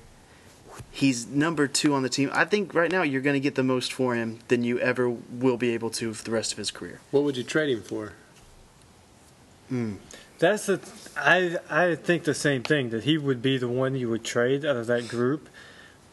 [0.89, 2.30] He's number two on the team.
[2.34, 5.10] I think right now you're going to get the most for him than you ever
[5.10, 6.99] will be able to for the rest of his career.
[7.12, 8.13] What would you trade him for?
[9.71, 9.97] Mm.
[10.39, 10.80] That's the
[11.15, 14.65] I I think the same thing that he would be the one you would trade
[14.65, 15.47] out of that group,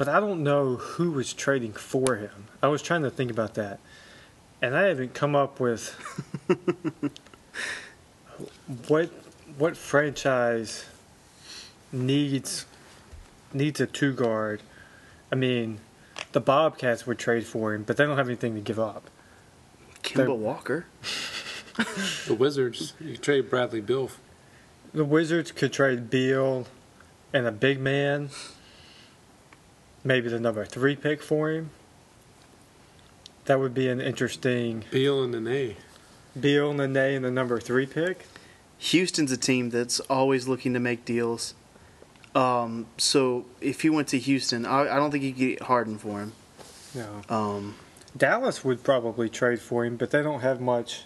[0.00, 2.46] but I don't know who was trading for him.
[2.62, 3.80] I was trying to think about that,
[4.62, 5.90] and I haven't come up with
[8.88, 9.10] what
[9.58, 10.86] what franchise
[11.92, 12.64] needs
[13.52, 14.62] needs a two guard.
[15.30, 15.80] I mean,
[16.32, 19.10] the Bobcats would trade for him, but they don't have anything to give up.
[20.02, 20.86] Kemba They're- Walker.
[22.26, 22.94] The Wizards.
[23.00, 24.10] You trade Bradley Beal.
[24.94, 26.66] The Wizards could trade Beal
[27.34, 28.30] and a big man,
[30.04, 31.70] maybe the number three pick for him.
[33.46, 35.76] That would be an interesting Beal and Nene.
[36.38, 38.26] Beal, and Nene, in the number three pick.
[38.78, 41.54] Houston's a team that's always looking to make deals.
[42.34, 45.98] Um, so if he went to Houston, I, I don't think you could get Harden
[45.98, 46.32] for him.
[46.94, 47.22] No.
[47.28, 47.74] Um,
[48.16, 51.04] Dallas would probably trade for him, but they don't have much.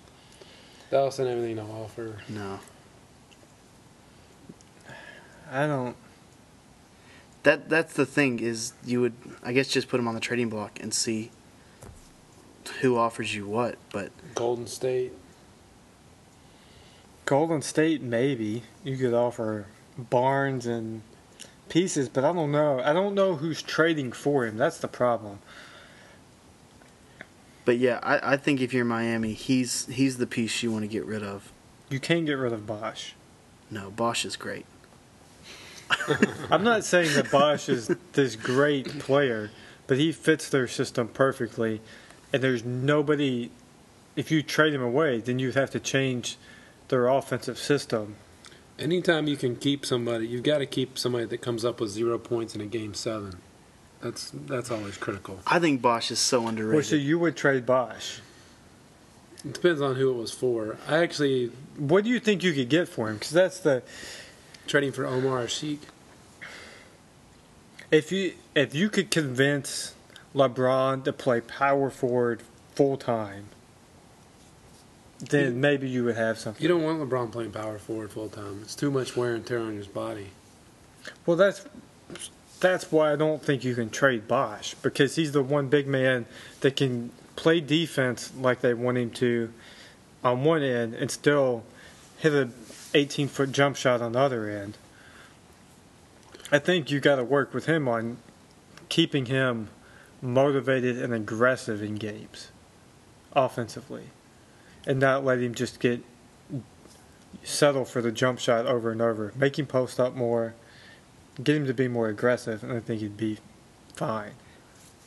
[0.91, 2.19] Dallas and everything to offer.
[2.29, 2.61] no.
[5.51, 5.97] I don't.
[7.45, 10.49] That that's the thing is you would I guess just put him on the trading
[10.49, 11.31] block and see
[12.81, 13.77] who offers you what.
[13.93, 15.13] But Golden State.
[17.27, 21.01] Golden State, maybe you could offer Barnes and
[21.71, 22.81] pieces, but I don't know.
[22.81, 24.57] I don't know who's trading for him.
[24.59, 25.39] That's the problem.
[27.65, 30.89] but yeah, I, I think if you're Miami, he's he's the piece you want to
[30.89, 31.51] get rid of.
[31.89, 33.15] You can't get rid of Bosh.
[33.71, 34.67] No, Bosh is great.
[36.51, 39.51] I'm not saying that Bosh is this great player,
[39.87, 41.81] but he fits their system perfectly.
[42.33, 43.51] And there's nobody,
[44.17, 46.37] if you trade him away, then you'd have to change
[46.89, 48.17] their offensive system.
[48.79, 52.19] Anytime you can keep somebody, you've got to keep somebody that comes up with zero
[52.19, 53.37] points in a game seven.
[54.01, 55.41] That's that's always critical.
[55.47, 56.85] I think Bosh is so Well, underrated.
[56.87, 58.21] so you would trade Bosh.
[59.45, 60.77] It depends on who it was for.
[60.89, 63.15] I actually What do you think you could get for him?
[63.17, 63.83] Because that's the
[64.67, 65.79] trading for Omer Asik.
[67.91, 69.95] if you if you could convince
[70.35, 72.43] LeBron to play power forward
[72.75, 73.47] full time,
[75.21, 76.63] then You- maybe you would have something.
[76.63, 78.61] You don't want LeBron playing power forward full time.
[78.63, 80.29] It's too much wear and tear on his body.
[81.27, 81.65] Well, that's
[82.61, 86.25] that's why I don't think you can trade Bosh because he's the one big man
[86.61, 89.53] that can play defense like they want him to
[90.23, 91.65] on one end and still
[92.19, 92.49] hit a
[92.95, 94.79] 18 foot jump shot on the other end.
[96.53, 98.19] I think you got to work with him on
[98.89, 99.69] keeping him
[100.23, 102.51] motivated and aggressive in games
[103.33, 104.05] offensively
[104.87, 106.03] and not let him just get
[107.43, 109.33] settle for the jump shot over and over.
[109.35, 110.55] Make him post up more
[111.43, 113.39] get him to be more aggressive, and I think he'd be
[113.95, 114.33] fine.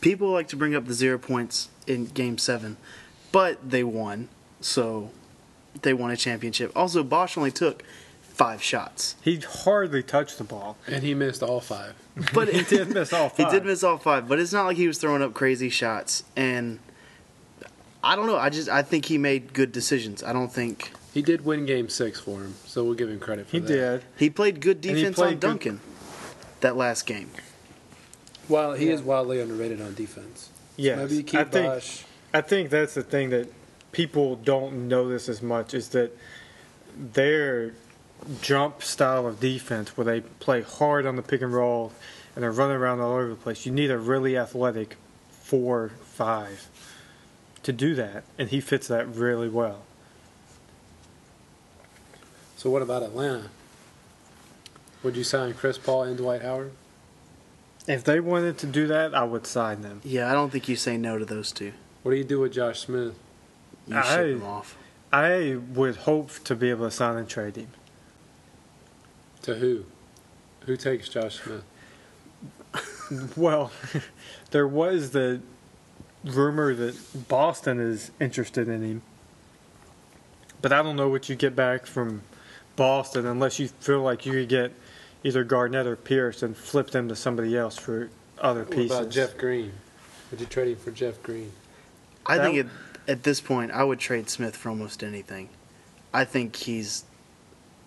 [0.02, 2.78] People like to bring up the zero points in Game Seven,
[3.32, 5.12] but they won, so
[5.82, 6.72] they won a championship.
[6.76, 7.84] Also, Bosh only took
[8.22, 10.78] five shots, He hardly touched the ball.
[10.88, 11.94] And he missed all five.
[12.34, 13.38] but He did miss all five.
[13.38, 13.52] He five.
[13.52, 16.24] did miss all five, but it's not like he was throwing up crazy shots.
[16.36, 16.78] And
[18.04, 18.38] I don't know.
[18.38, 20.24] I just I think he made good decisions.
[20.24, 23.48] I don't think He did win game six for him, so we'll give him credit
[23.48, 23.70] for He that.
[23.70, 24.04] He did.
[24.18, 25.80] he played good defense played on good- Duncan
[26.62, 27.32] that last game.
[28.48, 28.94] Well, he Yeah.
[28.94, 30.50] is wildly underrated on defense.
[30.78, 30.98] Yes.
[31.00, 31.84] Maybe you keep I think,
[32.36, 33.50] I think that's the thing that
[33.92, 36.16] people don't notice as much is that
[36.96, 37.74] their
[38.42, 41.92] jump style of defense, where they play hard on the pick and roll
[42.36, 44.98] and they're running around all over the place, you need a really athletic
[45.30, 46.68] four five
[47.64, 49.82] to do that, and he fits that really well.
[52.56, 53.50] So what about Atlanta?
[55.04, 56.72] Would you sign Chris Paul and Dwight Howard?
[57.88, 60.02] If they wanted to do that, I would sign them.
[60.04, 61.74] Yeah, I don't think you say no to those two.
[62.04, 63.14] What do you do with Josh Smith?
[63.88, 64.78] You I- ship them off.
[65.14, 67.70] I would hope to be able to sign and trade him.
[69.44, 69.86] To who?
[70.66, 71.64] Who takes Josh Smith?
[73.38, 73.72] Well,
[74.52, 75.40] there was the
[76.26, 79.02] rumor that Boston is interested in him,
[80.62, 82.22] but I don't know what you get back from
[82.76, 84.74] Boston unless you feel like you could get
[85.24, 88.98] either Garnett or Pierce and flip them to somebody else for other What pieces.
[88.98, 89.72] about Jeff Green?
[90.32, 91.54] Would you trade him for Jeff Green?
[92.26, 92.72] I That- think at,
[93.08, 95.50] at this point, I would trade Smith for almost anything.
[96.14, 97.04] I think he's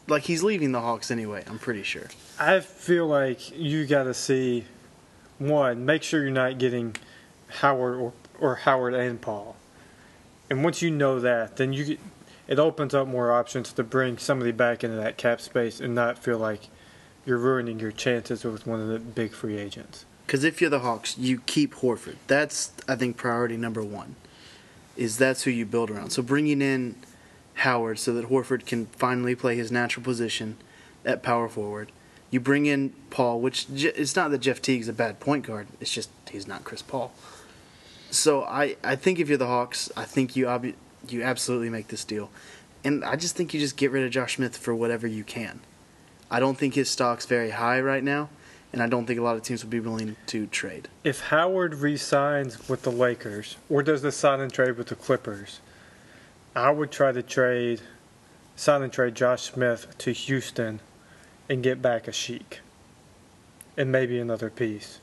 [0.06, 1.44] like he's leaving the Hawks anyway.
[1.46, 2.08] I'm pretty sure.
[2.38, 4.64] I feel like you got to see
[5.38, 5.84] one.
[5.84, 6.96] Make sure you're not getting
[7.48, 9.56] Howard or, or Howard and Paul.
[10.48, 12.00] And once you know that, then you get,
[12.48, 16.18] it opens up more options to bring somebody back into that cap space and not
[16.18, 16.68] feel like
[17.24, 20.04] you're ruining your chances with one of the big free agents.
[20.26, 22.16] Because if you're the Hawks, you keep Horford.
[22.26, 24.16] That's I think priority number one.
[25.00, 26.10] Is that's who you build around.
[26.10, 26.94] So bringing in
[27.54, 30.58] Howard so that Horford can finally play his natural position
[31.06, 31.90] at power forward.
[32.30, 35.68] You bring in Paul, which it's not that Jeff Teague's a bad point guard.
[35.80, 37.12] It's just he's not Chris Paul.
[38.10, 40.74] So I, I think if you're the Hawks, I think you ob-
[41.08, 42.30] you absolutely make this deal,
[42.84, 45.60] and I just think you just get rid of Josh Smith for whatever you can.
[46.30, 48.28] I don't think his stock's very high right now,
[48.72, 50.88] and I don't think a lot of teams would be willing to trade.
[51.02, 55.60] If Howard re-signs with the Lakers or does the sign and trade with the Clippers,
[56.54, 57.80] I would try to trade,
[58.56, 60.80] sign and trade Josh Smith to Houston,
[61.48, 62.58] and get back Asik,
[63.76, 65.00] and maybe another piece.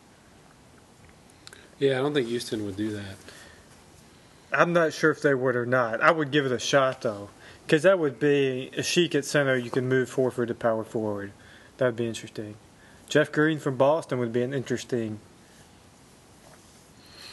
[1.78, 3.16] Yeah, I don't think Houston would do that.
[4.52, 6.00] I'm not sure if they would or not.
[6.02, 7.30] I would give it a shot though,
[7.66, 9.58] because that would be Asik at center.
[9.58, 11.34] You can move Horford to power forward.
[11.78, 12.56] That'd be interesting.
[13.10, 15.20] Jeff Green from Boston would be an interesting.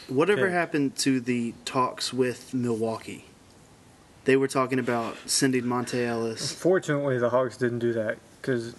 [0.07, 0.53] Whatever Yeah.
[0.53, 3.25] happened to the talks with Milwaukee?
[4.25, 6.51] They were talking about sending Monta Ellis.
[6.51, 8.75] Fortunately, the Hawks didn't do that because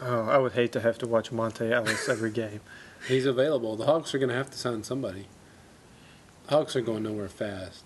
[0.00, 2.60] oh, I would hate to have to watch Monta Ellis every game.
[3.08, 3.76] He's available.
[3.76, 5.26] The Hawks are going to have to sign somebody.
[6.46, 7.84] The Hawks are going nowhere fast.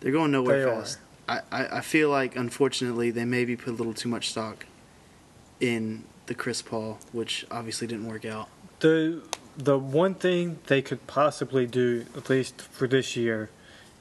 [0.00, 0.98] They're going nowhere They fast.
[1.28, 4.66] I, I, I feel like, unfortunately, they maybe put a little too much stock
[5.60, 8.48] in the Chris Paul, which obviously didn't work out.
[8.80, 9.22] The
[9.56, 13.48] the one thing they could possibly do, at least for this year,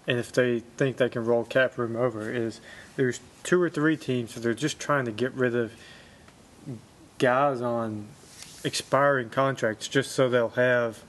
[0.05, 2.59] and if they think they can roll cap room over, is
[2.95, 5.71] there's two or three teams that are just trying to get rid of
[7.17, 8.07] guys on
[8.63, 11.03] expiring contracts just so they'll have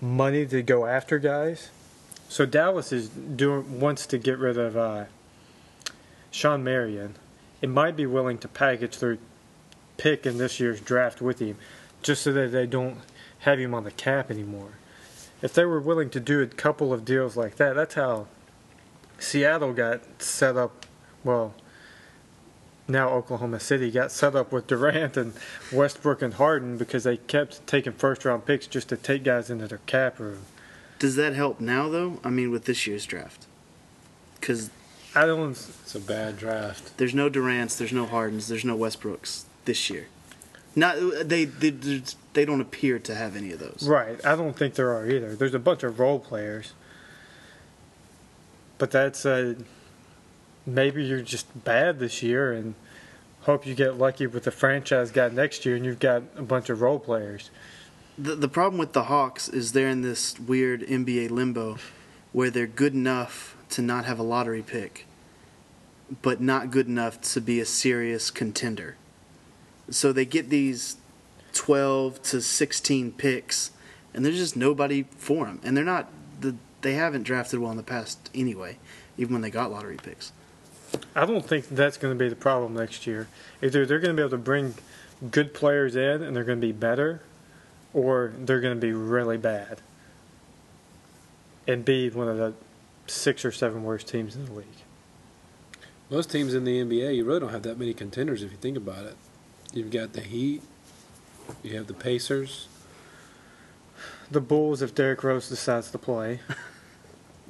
[0.00, 1.70] money to go after guys.
[2.28, 5.04] So Dallas is doing wants to get rid of uh,
[6.30, 7.16] Shawn Marion.
[7.60, 9.18] It might be willing to package their
[9.96, 11.56] pick in this year's draft with him,
[12.02, 12.98] just so that they don't
[13.40, 14.78] have him on the cap anymore.
[15.42, 18.26] If they were willing to do a couple of deals like that, that's how
[19.18, 20.86] Seattle got set up.
[21.22, 21.54] Well,
[22.88, 25.34] now Oklahoma City got set up with Durant and
[25.72, 29.66] Westbrook and Harden because they kept taking first round picks just to take guys into
[29.68, 30.42] their cap room.
[30.98, 32.20] Does that help now, though?
[32.24, 33.46] I mean, with this year's draft?
[34.40, 34.70] Because
[35.14, 35.50] I don't.
[35.50, 36.96] It's a bad draft.
[36.96, 40.06] there's no Durants, there's no Hardens, there's no Westbrooks this year.
[40.76, 43.86] Not they they they don't appear to have any of those.
[43.88, 44.24] Right.
[44.24, 45.34] I don't think there are either.
[45.36, 46.72] There's a bunch of role players.
[48.76, 49.54] But that's uh,
[50.66, 52.74] maybe you're just bad this year and
[53.42, 56.70] hope you get lucky with the franchise guy next year and you've got a bunch
[56.70, 57.50] of role players.
[58.18, 61.78] The the problem with the Hawks is they're in this weird NBA limbo
[62.32, 65.06] where they're good enough to not have a lottery pick,
[66.20, 68.96] but not good enough to be a serious contender.
[69.90, 70.96] So they get these
[71.52, 73.70] 12 to 16 picks,
[74.12, 75.60] and there's just nobody for them.
[75.64, 78.76] And they're not the they haven't drafted well in the past anyway,
[79.16, 80.32] even when they got lottery picks.
[81.14, 83.26] I don't think that's going to be the problem next year.
[83.62, 84.74] Either they're going to be able to bring
[85.30, 87.22] good players in and they're going to be better,
[87.94, 89.80] or they're going to be really bad
[91.66, 92.52] and be one of the
[93.06, 94.66] six or seven worst teams in the league.
[96.10, 98.76] Most teams in the NBA, you really don't have that many contenders if you think
[98.76, 99.16] about it.
[99.74, 100.62] You've got the Heat,
[101.62, 102.68] you have the Pacers,
[104.30, 106.40] The Bulls, if Derrick Rose decides to play.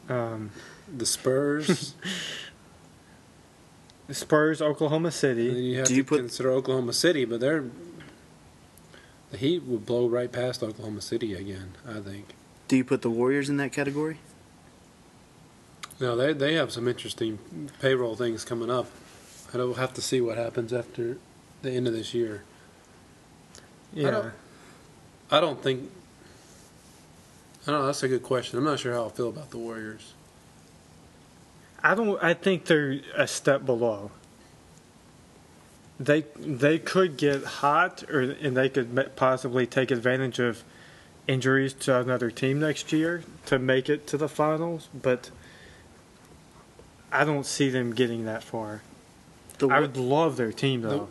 [0.07, 0.51] Um,
[0.95, 1.95] the Spurs,
[4.07, 5.45] the Spurs, Oklahoma and City.
[5.45, 7.65] you have Do to you put- consider Oklahoma City, but they're
[9.31, 11.73] the Heat would blow right past Oklahoma City again.
[11.89, 12.35] I think.
[12.69, 14.19] Do you put the Warriors in that category?
[15.99, 17.39] No, they they have some interesting
[17.81, 18.89] payroll things coming up.
[19.55, 21.17] I will have to see what happens after
[21.65, 22.45] the end of this year.
[23.93, 24.11] Yeah.
[24.11, 24.33] don't-
[25.31, 25.91] I don't think.
[27.67, 27.87] I don't know.
[27.87, 28.59] That's a good question.
[28.59, 30.13] I'm not sure how I feel about the Warriors.
[31.83, 32.23] I don't.
[32.23, 34.11] I think they're a step below.
[35.99, 40.63] They they could get hot, or and they could possibly take advantage of
[41.27, 45.31] injuries to another team next year to make it to the finals, but
[47.11, 48.83] I don't see them getting that far.
[49.59, 51.09] The, I would love their team though.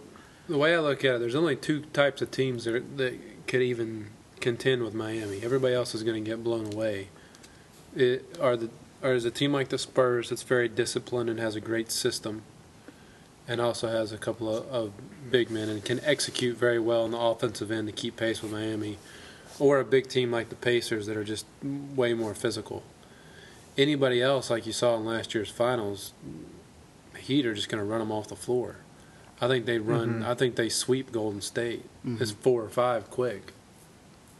[0.48, 3.48] The way I look at it, there's only two types of teams that, are, that
[3.48, 4.08] could even
[4.42, 5.42] contend with Miami.
[5.42, 7.08] Everybody else is going to get blown away.
[7.96, 8.70] It, are the
[9.04, 12.42] or is a team like the Spurs that's very disciplined and has a great system,
[13.48, 14.94] and also has a couple of, of
[15.30, 18.54] big men and can execute very well on the offensive end to keep pace with
[18.54, 18.98] Miami,
[19.60, 21.46] or a big team like the Pacers that are just
[21.96, 22.82] way more physical.
[23.78, 26.14] Anybody else, like you saw in last year's finals,
[27.14, 28.78] the Heat are just going to run them off the floor.
[29.44, 30.22] I think they run.
[30.22, 30.26] Mhm.
[30.26, 31.84] I think they sweep Golden State.
[32.08, 32.22] Mhm.
[32.22, 33.52] It's four or five quick.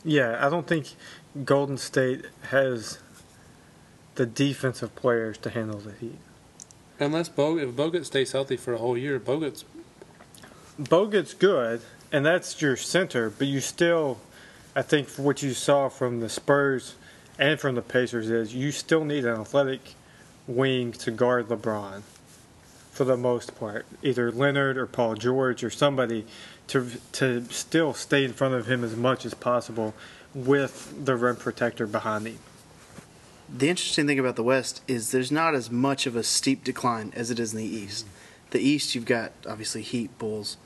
[0.06, 0.96] Yeah, I don't think
[1.44, 3.00] Golden State has
[4.16, 6.20] the defensive players to handle the Heat.
[7.02, 9.66] Unless Bogut, if Bogut stays healthy for a whole year, Bogut's
[10.82, 11.82] Bogut's good,
[12.12, 14.20] and that's your center, but you still,
[14.74, 16.96] I think, what you saw from the Spurs
[17.38, 19.96] and from the Pacers, is you still need an athletic
[20.48, 22.04] wing to guard LeBron
[22.94, 23.86] for the most part.
[24.04, 26.26] Either Leonard or Paul George or somebody
[26.68, 29.94] to to still stay in front of him as much as possible
[30.34, 32.40] with the rim protector behind him.
[33.50, 37.12] the interesting thing about the West is there's not as much of a steep decline
[37.16, 38.06] as it is in the East.
[38.52, 40.58] The East, you've got obviously Heat, Bulls,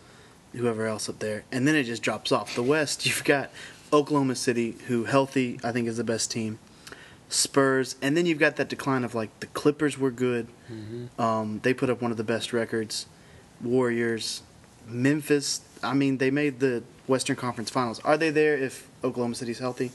[0.54, 2.56] whoever else up there, and then it just drops off.
[2.56, 3.50] The West, you've got
[3.92, 6.60] Oklahoma City, who healthy I think is the best team.
[7.30, 10.48] Spurs, and then you've got that decline of like the Clippers were good.
[11.18, 13.06] Um, they put up one of the best records.
[13.62, 14.44] Warriors,
[14.88, 15.62] Memphis.
[15.84, 18.00] I mean, they made the Western Conference Finals.
[18.02, 19.92] Are they there if Oklahoma City's healthy?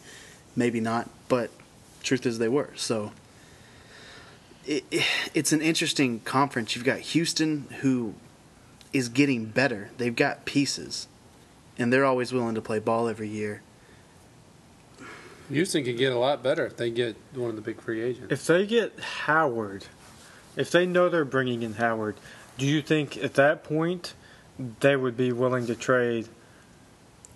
[0.56, 1.50] Maybe not, but
[2.02, 2.70] truth is they were.
[2.76, 3.12] So
[4.66, 6.74] it, it, it's an interesting conference.
[6.74, 8.14] You've got Houston, who
[8.92, 9.90] is getting better.
[9.98, 11.08] They've got pieces,
[11.78, 13.62] and they're always willing to play ball every year.
[15.50, 18.32] Houston could get a lot better if they get one of the big free agents.
[18.32, 19.86] If they get Howard,
[20.56, 22.16] if they know they're bringing in Howard,
[22.58, 24.14] do you think at that point
[24.80, 26.28] they would be willing to trade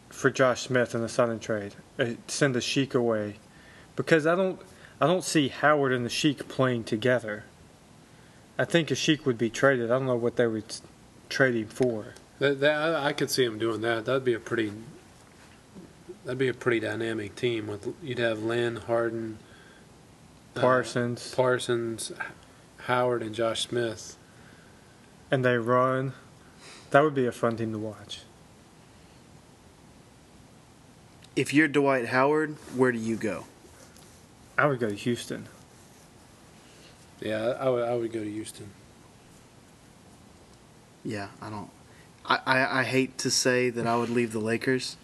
[0.09, 3.37] for Josh Smith in the sign and trade, uh, send the Asik away?
[3.97, 4.61] Because I don't,
[5.01, 7.45] I don't see Howard and the Asik playing together.
[8.59, 9.91] I think Asik would be traded.
[9.91, 10.77] I don't know what they would
[11.29, 12.15] trade him for.
[12.39, 14.05] That, that I could see them doing that.
[14.05, 14.73] That'd be a pretty.
[16.25, 17.67] That'd be a pretty dynamic team.
[17.67, 19.39] With you'd have Lin, Harden,
[20.57, 22.13] uh, Parsons Parsons,
[22.87, 24.17] Howard, and Josh Smith.
[25.31, 26.13] and they run.
[26.91, 28.21] That would be a fun team to watch.
[31.35, 33.45] If you're Dwight Howard, where do you go?
[34.57, 35.47] I would go to Houston.
[37.21, 37.85] Yeah, I would.
[37.85, 38.69] I would go to Houston.
[41.05, 41.71] Yeah, I don't.
[42.25, 44.97] I, I, I hate to say that I would leave the Lakers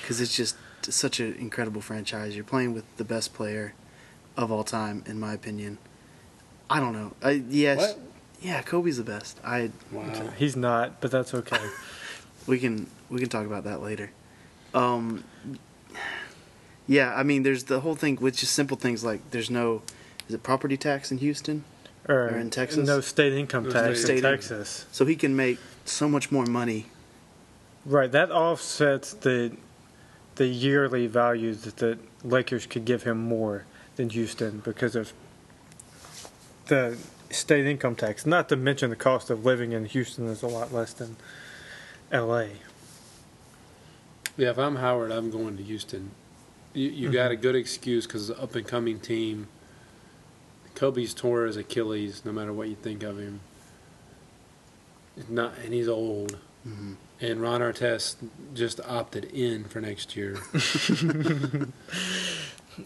[0.00, 2.34] because it's just such an incredible franchise.
[2.36, 3.74] You're playing with the best player
[4.36, 5.78] of all time, in my opinion.
[6.68, 7.12] I don't know.
[7.22, 7.98] I, yes, What?
[8.40, 9.38] yeah, Kobe's the best.
[9.44, 10.30] I Wow.
[10.36, 11.60] He's not, but that's okay.
[12.46, 14.10] we can we can talk about that later.
[14.74, 15.24] Um,
[16.86, 19.82] yeah, I mean, there's the whole thing with just simple things like there's no
[20.28, 21.64] is it property tax in Houston,
[22.08, 22.86] Or, Or in Texas?
[22.86, 24.86] No state income tax No tax state in in- Texas.
[24.92, 26.86] so he can make so much more money.
[27.84, 29.56] Right, that offsets the
[30.34, 33.64] the yearly value that the Lakers could give him more
[33.96, 35.12] than Houston because of
[36.66, 36.96] the
[37.30, 38.26] state income tax.
[38.26, 41.16] Not to mention the cost of living in Houston is a lot less than
[42.12, 42.50] L.A.
[44.36, 46.10] Yeah, if I'm Howard, I'm going to Houston.
[46.74, 49.48] You you got a good excuse because it's an up and coming team.
[50.74, 52.22] Kobe's tore his Achilles.
[52.24, 53.40] No matter what you think of him,
[55.16, 56.36] It's not and he's old.
[56.64, 58.16] hmm And Ron Artest
[58.52, 60.36] just opted in for next year.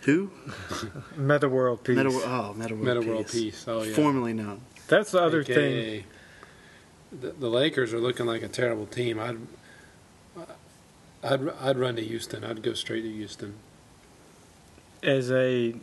[0.02, 0.30] Who?
[1.16, 1.96] Metta World Peace.
[1.96, 3.32] Metta, oh, Metta World, Metta World Peace.
[3.32, 3.64] Peace.
[3.68, 3.94] Oh yeah.
[3.94, 4.60] Formerly known.
[4.88, 6.04] That's the other thing.
[7.12, 9.18] The, the Lakers are looking like a terrible team.
[9.18, 9.38] I'd
[11.22, 12.44] I'd I'd run to Houston.
[12.44, 13.54] I'd go straight to Houston.
[15.02, 15.74] As a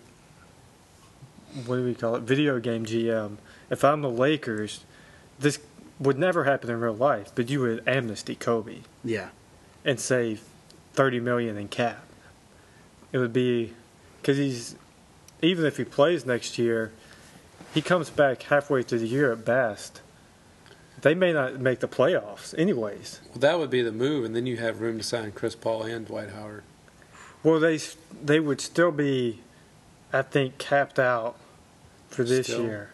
[1.65, 2.21] what do we call it?
[2.23, 3.37] Video game GM.
[3.69, 4.83] If I'm the Lakers,
[5.39, 5.59] this
[5.99, 8.79] would never happen in real life, but you would amnesty Kobe.
[9.03, 9.29] Yeah.
[9.83, 10.43] and save
[10.93, 12.03] thirty million in cap.
[13.11, 13.73] It would be
[14.21, 14.75] because he's
[15.41, 16.91] even if he plays next year,
[17.73, 20.01] he comes back halfway through the year at best.
[21.01, 23.21] They may not make the playoffs, anyways.
[23.29, 25.83] Well, that would be the move, and then you have room to sign Chris Paul
[25.83, 26.63] and Dwight Howard.
[27.43, 27.79] Well, they
[28.23, 29.41] they would still be,
[30.11, 31.35] I think, capped out
[32.09, 32.63] for this Still?
[32.63, 32.89] year.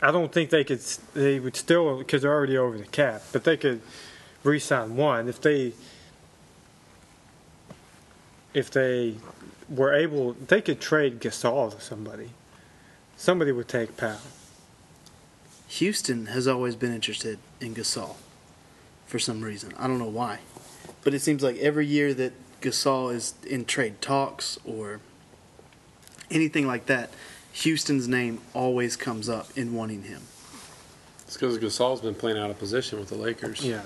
[0.00, 0.80] I don't think they could.
[1.14, 3.80] They would still because they're already over the cap, but they could
[4.44, 5.72] re-sign one if they.
[8.54, 9.14] if they
[9.68, 12.30] were able, they could trade Gasol to somebody.
[13.16, 14.18] Somebody would take Powell.
[15.68, 18.16] Houston has always been interested in Gasol
[19.06, 19.72] for some reason.
[19.78, 20.40] I don't know why.
[21.02, 25.00] But it seems like every year that Gasol is in trade talks or
[26.30, 27.10] anything like that,
[27.52, 30.22] Houston's name always comes up in wanting him.
[31.26, 33.64] It's because Gasol's been playing out of position with the Lakers.
[33.64, 33.82] Yeah.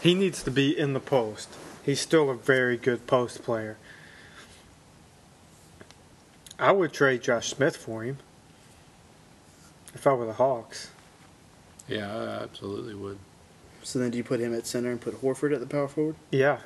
[0.00, 1.48] He needs to be in the post.
[1.84, 3.76] He's still a very good post player.
[6.62, 8.18] I would trade Josh Smith for him
[9.94, 10.90] if I were the Hawks.
[11.88, 13.18] Yeah, I absolutely would.
[13.82, 16.14] So then do you put him at center and put Horford at the power forward?
[16.30, 16.58] Yeah.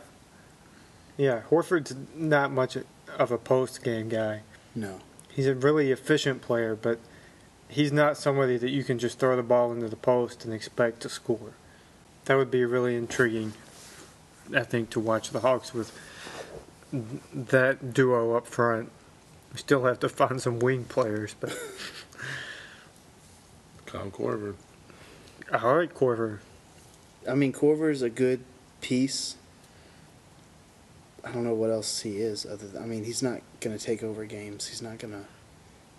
[1.17, 2.77] Yeah, Horford's not much
[3.19, 4.43] of a post game guy.
[4.75, 4.99] No.
[5.33, 6.99] He's a really efficient player, but
[7.67, 11.01] he's not somebody that you can just throw the ball into the post and expect
[11.01, 11.55] to score.
[12.27, 13.55] That would be really intriguing,
[14.55, 15.91] I think, to watch the Hawks with
[16.93, 18.93] that duo up front.
[19.57, 21.49] We still have to find some wing players, but
[23.87, 24.55] Kyle Korver.
[25.51, 26.41] I like Korver.
[27.27, 28.41] I mean, Korver's a good
[28.83, 29.37] piece.
[31.25, 32.45] I don't know what else he is.
[32.45, 34.69] Other than, I mean, he's not going to take over games.
[34.69, 35.25] He's not going to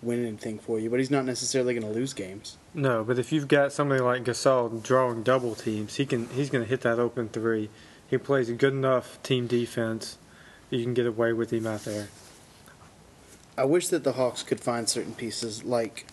[0.02, 2.58] win anything for you, but he's not necessarily going to lose games.
[2.74, 6.62] No, but if you've got somebody like Gasol drawing double teams, he can he's going
[6.62, 7.70] to hit that open three.
[8.06, 10.16] He plays a good enough team defense.
[10.70, 12.06] You can get away with him out there.
[13.58, 16.06] I wish that the Hawks could find certain pieces like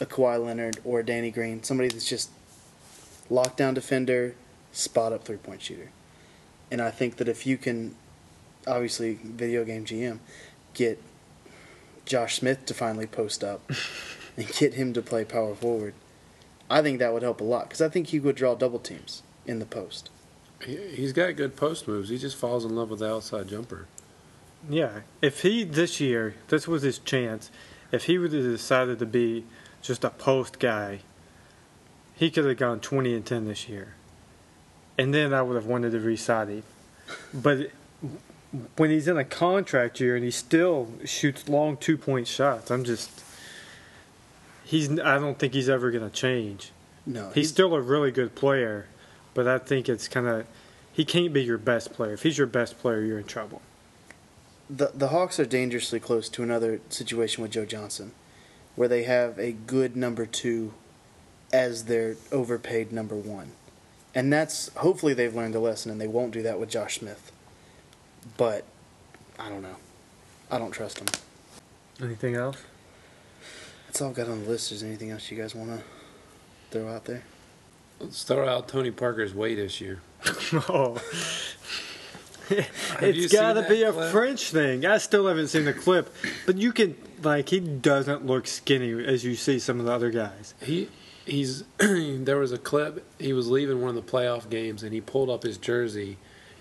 [0.00, 2.30] a Kawhi Leonard or a Danny Green, somebody that's just
[3.30, 4.34] lockdown defender,
[4.72, 5.90] spot up three point shooter.
[6.70, 7.94] And I think that if you can,
[8.66, 10.20] obviously, video game GM,
[10.72, 11.02] get
[12.06, 13.70] Josh Smith to finally post up
[14.38, 15.92] and get him to play power forward,
[16.70, 19.22] I think that would help a lot because I think he would draw double teams
[19.44, 20.08] in the post.
[20.64, 22.08] He, he's got good post moves.
[22.08, 23.86] He just falls in love with the outside jumper.
[24.68, 27.50] Yeah, if he this year, this was his chance.
[27.92, 29.44] If he would have decided to be
[29.80, 31.00] just a post guy,
[32.16, 33.94] he could have gone 20 and 10 this year.
[34.98, 36.62] And then I would have wanted to re-sign him.
[37.32, 37.70] But
[38.76, 43.22] when he's in a contract year and he still shoots long two-point shots, I'm just
[44.64, 46.72] he's I don't think he's ever going to change.
[47.04, 48.86] No, He's still a really good player,
[49.32, 50.46] but I think it's kind of
[50.92, 52.14] he can't be your best player.
[52.14, 53.62] If he's your best player, you're in trouble.
[54.68, 58.12] The the Hawks are dangerously close to another situation with Joe Johnson,
[58.74, 60.74] where they have a good number two
[61.52, 63.52] as their overpaid number one,
[64.14, 67.32] and that's hopefully they've learned a lesson and they won't do that with Josh Smith.
[68.36, 68.64] But
[69.38, 69.76] I don't know.
[70.50, 71.06] I don't trust him.
[72.02, 72.58] Anything else?
[73.86, 74.72] That's all I've got on the list.
[74.72, 75.82] Is there anything else you guys want to
[76.70, 77.22] throw out there?
[78.00, 79.98] Let's throw out Tony Parker's weight issue.
[80.68, 81.00] Oh.
[83.00, 84.12] it's got to be a clip?
[84.12, 84.86] French thing.
[84.86, 89.24] I still haven't seen the clip, but you can like he doesn't look skinny as
[89.24, 90.54] you see some of the other guys.
[90.62, 90.88] He
[91.24, 93.04] he's there was a clip.
[93.18, 96.18] He was leaving one of the playoff games and he pulled up his jersey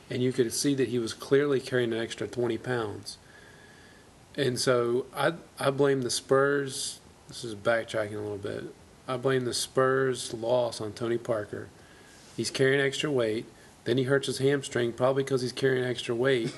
[0.09, 3.17] and you could see that he was clearly carrying an extra 20 pounds.
[4.35, 6.99] And so i i blame the spurs.
[7.27, 8.73] This is backtracking a little bit.
[9.07, 11.69] I blame the spurs loss on tony parker.
[12.35, 13.45] He's carrying extra weight
[13.85, 16.53] then he hurts his hamstring probably because he's carrying extra weight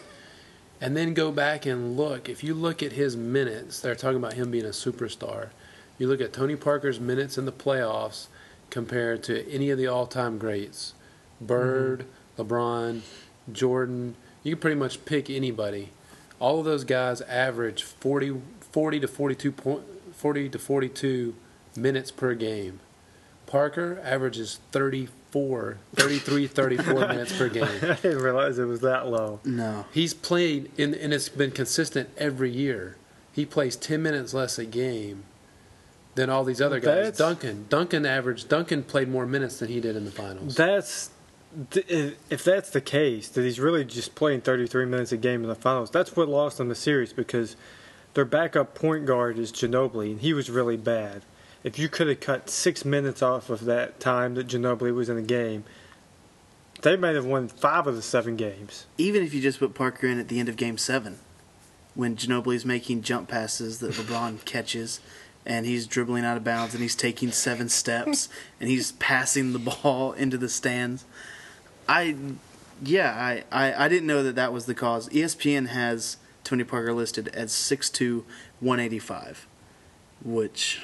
[0.81, 4.33] and then go back and look if you look at his minutes they're talking about
[4.33, 5.49] him being a superstar
[5.97, 8.27] you look at Tony Parker's minutes in the playoffs
[8.69, 10.93] compared to any of the all-time greats,
[11.41, 12.05] Bird,
[12.37, 12.41] mm-hmm.
[12.41, 13.01] LeBron,
[13.51, 14.15] Jordan.
[14.43, 15.89] You can pretty much pick anybody.
[16.39, 19.81] All of those guys average 40, 40 to 42 point,
[20.13, 21.35] 40 to 42
[21.75, 22.79] minutes per game.
[23.47, 24.59] Parker averages
[25.31, 27.63] 34, 33, 34 minutes per game.
[27.63, 29.39] I didn't realize it was that low.
[29.43, 29.85] No.
[29.91, 32.95] He's played, and, and it's been consistent every year.
[33.33, 35.23] He plays 10 minutes less a game
[36.15, 36.95] than all these other guys.
[36.95, 40.55] That's- Duncan, Duncan averaged, Duncan played more minutes than he did in the finals.
[40.55, 41.11] That's
[41.71, 45.55] if that's the case that he's really just playing 33 minutes a game in the
[45.55, 45.89] finals.
[45.89, 47.55] That's what lost them the series because
[48.15, 51.23] their backup point guard is Ginobili and he was really bad.
[51.67, 55.17] If you could have cut six minutes off of that time that Ginobili was in
[55.17, 55.65] the game,
[56.81, 58.85] they might have won five of the seven games.
[58.97, 61.19] Even if you just put Parker in at the end of Game Seven,
[61.93, 65.01] when Ginobili's making jump passes that LeBron catches,
[65.45, 68.29] and he's dribbling out of bounds, and he's taking seven steps,
[68.61, 71.03] and he's passing the ball into the stands.
[71.85, 72.15] I,
[72.81, 75.09] yeah, I, I, I didn't know that that was the cause.
[75.09, 76.15] ESPN has
[76.45, 78.23] Tony Parker listed as 6'2",
[78.61, 79.45] 185,
[80.23, 80.81] which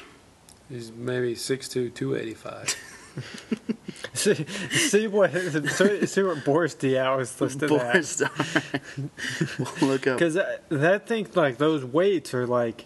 [0.70, 2.76] He's maybe 6'2", 285.
[4.14, 8.22] see, see what see, see what Boris Diaw is listed Boris,
[9.60, 10.18] we'll look up.
[10.18, 12.86] Because that, I think like those weights are like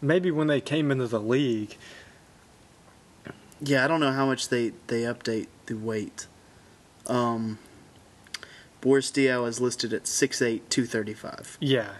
[0.00, 1.76] maybe when they came into the league.
[3.60, 6.26] Yeah, I don't know how much they they update the weight.
[7.06, 7.58] Um,
[8.80, 11.58] Boris Diaw is listed at 6'8", 235.
[11.60, 11.90] Yeah,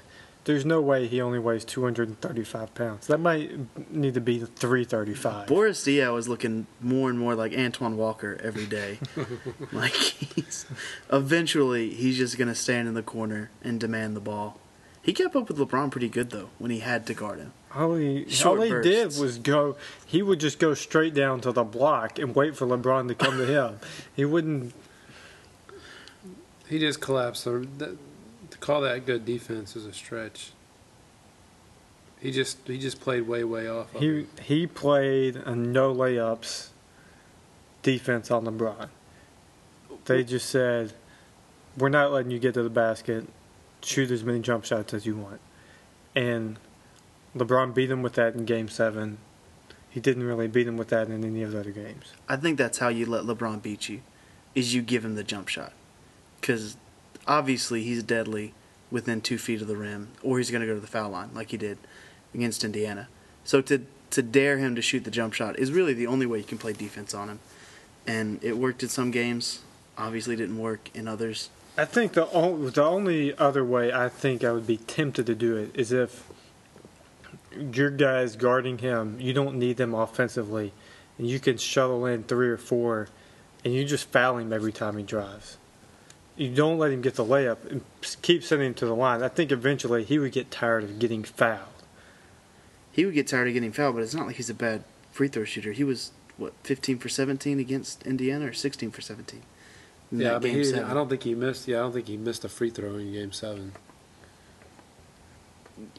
[0.49, 3.07] there's no way he only weighs 235 pounds.
[3.07, 3.51] That might
[3.92, 5.46] need to be 335.
[5.46, 8.99] Boris Diaw is looking more and more like Antoine Walker every day.
[9.72, 10.64] like he's
[11.12, 14.59] eventually he's just gonna stand in the corner and demand the ball.
[15.03, 17.53] He kept up with LeBron pretty good though when he had to guard him.
[17.74, 19.76] All he, all he did was go.
[20.07, 23.36] He would just go straight down to the block and wait for LeBron to come
[23.36, 23.80] to him.
[24.16, 24.72] He wouldn't.
[26.66, 27.42] He just collapsed.
[27.42, 27.99] So that,
[28.61, 30.53] to call that good defense is a stretch.
[32.21, 33.95] He just he just played way way off.
[33.95, 34.29] Of He him.
[34.43, 36.69] he played a no layups
[37.83, 38.89] defense on LeBron.
[40.07, 40.95] They just said,
[41.77, 43.29] "We're not letting you get to the basket.
[43.83, 45.41] Shoot as many jump shots as you want."
[46.17, 46.59] And
[47.37, 49.19] LeBron beat him with that in Game Seven.
[49.91, 52.13] He didn't really beat him with that in any of the other games.
[52.29, 54.01] I think that's how you let LeBron beat you,
[54.55, 55.73] is you give him the jump shot,
[56.41, 56.77] because
[57.29, 58.55] obviously he's deadly
[58.91, 61.51] within two feet of the rim, or he's gonna go to the foul line like
[61.51, 61.79] he did
[62.35, 63.09] against Indiana.
[63.45, 66.39] So to to dare him to shoot the jump shot is really the only way
[66.39, 67.41] you can play defense on him,
[68.07, 69.61] and it worked in some games.
[69.99, 71.51] Obviously, didn't work in others.
[71.76, 75.35] I think the only, the only other way I think I would be tempted to
[75.35, 76.24] do it is if
[77.53, 80.72] your guys guarding him, you don't need them offensively,
[81.18, 83.09] and you can shuttle in three or four,
[83.64, 85.59] and you just foul him every time he drives.
[86.39, 87.82] You don't let him get the layup and
[88.22, 89.24] keep sending him to the line.
[89.24, 91.82] I think eventually he would get tired of getting fouled.
[92.93, 95.26] He would get tired of getting fouled, but it's not like he's a bad free
[95.26, 95.72] throw shooter.
[95.72, 99.43] He was what 15 for 17 against Indiana, or 16 for 17.
[100.12, 100.84] in Yeah, I mean, game he, seven.
[100.84, 101.66] I don't think he missed.
[101.66, 103.72] Yeah, I don't think he missed a free throw in Game Seven.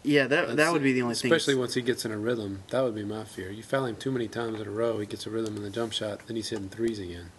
[0.03, 1.31] Yeah, that that would be the only thing.
[1.31, 3.49] Especially once he gets in a rhythm, that would be my fear.
[3.49, 5.69] You foul him too many times in a row, he gets a rhythm in the
[5.69, 7.31] jump shot, then he's hitting threes again.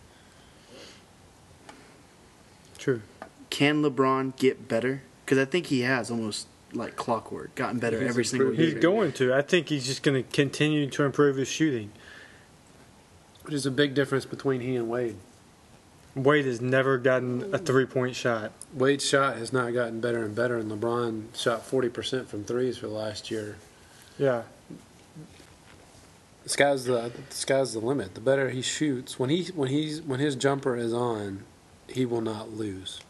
[2.81, 3.03] True.
[3.51, 5.03] Can LeBron get better?
[5.25, 8.71] Because I think he has almost like clockwork, gotten better He's every single year.
[8.71, 9.35] He's going to.
[9.35, 11.93] I think he's just going to continue to improve his shooting.
[13.43, 15.17] Which is a big difference between he and Wade.
[16.15, 18.53] Wade has never gotten a three point shot.
[18.73, 22.87] Wade's shot has not gotten better and better, and LeBron shot 40% from threes for
[22.87, 23.57] the last year.
[24.19, 24.43] Yeah.
[26.45, 28.15] The sky's the, the sky's the limit.
[28.15, 31.45] The better he shoots, when he when he's when his jumper is on,
[31.93, 33.01] he will not lose.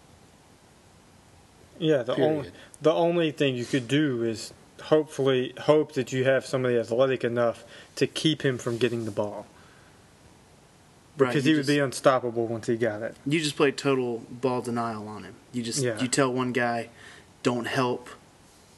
[1.79, 2.31] Yeah, the Period.
[2.31, 2.51] only
[2.83, 4.53] the only thing you could do is
[4.83, 7.65] hopefully hope that you have somebody athletic enough
[7.97, 9.47] to keep him from getting the ball
[11.17, 13.17] because you he would just, be unstoppable once he got it.
[13.27, 15.35] You just play total ball denial on him.
[15.53, 16.01] You just Yeah.
[16.01, 16.89] you tell one guy,
[17.43, 18.09] don't help,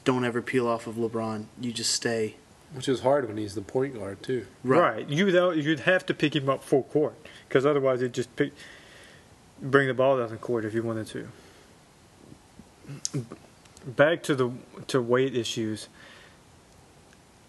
[0.03, 1.45] don't ever peel off of LeBron.
[1.59, 2.35] You just stay.
[2.73, 4.47] Which is hard when he's the point guard too.
[4.63, 7.15] Right, you would you'd have to pick him up full court
[7.47, 8.51] because otherwise he'd just pick
[9.63, 11.27] bring the ball down the court if you wanted to.
[13.85, 14.51] Back to the
[14.87, 15.87] to weight issues.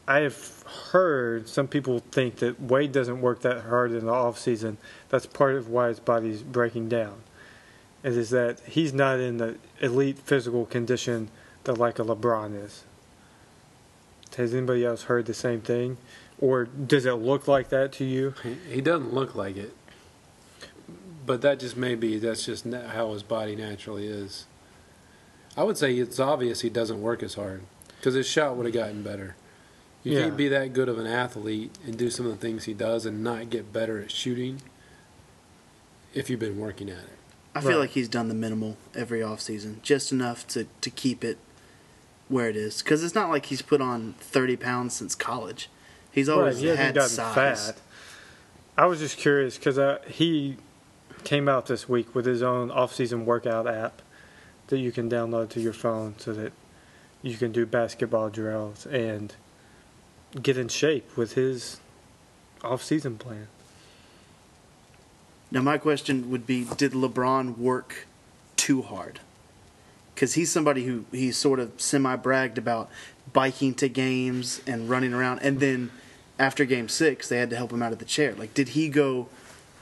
[0.06, 4.38] I have heard some people think that Wade doesn't work that hard in the off
[4.38, 4.76] season.
[5.08, 7.22] That's part of why his body's breaking down.
[8.02, 11.30] Is that he's not in the elite physical condition
[11.64, 12.84] that like a LeBron is.
[14.36, 15.96] Has anybody else heard the same thing?
[16.38, 18.34] Or does it look like that to you?
[18.42, 19.74] He, he doesn't look like it,
[21.24, 24.46] but that just may be that's just how his body naturally is.
[25.56, 27.62] I would say it's obvious he doesn't work as hard
[27.98, 29.36] because his shot would have gotten better.
[30.02, 30.22] You Yeah.
[30.24, 33.06] can't be that good of an athlete and do some of the things he does
[33.06, 34.60] and not get better at shooting
[36.12, 37.08] if you've been working at it.
[37.54, 37.76] I feel Right.
[37.80, 41.38] like he's done the minimal every offseason, just enough to, to keep it
[42.28, 42.82] where it is.
[42.82, 45.70] Because it's not like he's put on 30 pounds since college.
[46.10, 47.34] He's always he had size.
[47.34, 47.80] fat.
[48.76, 50.56] I was just curious because uh, he
[51.24, 54.02] came out this week with his own off-season workout app
[54.68, 56.52] that you can download to your phone so that
[57.22, 59.34] you can do basketball drills and
[60.42, 61.80] get in shape with his
[62.62, 63.48] off-season plan.
[65.50, 68.06] Now, my question would be Did LeBron work
[68.56, 69.20] too hard?
[70.14, 72.90] Because he's somebody who he sort of semi bragged about
[73.32, 75.40] biking to games and running around.
[75.40, 75.90] And then
[76.38, 78.34] after game six, they had to help him out of the chair.
[78.34, 79.28] Like, did he go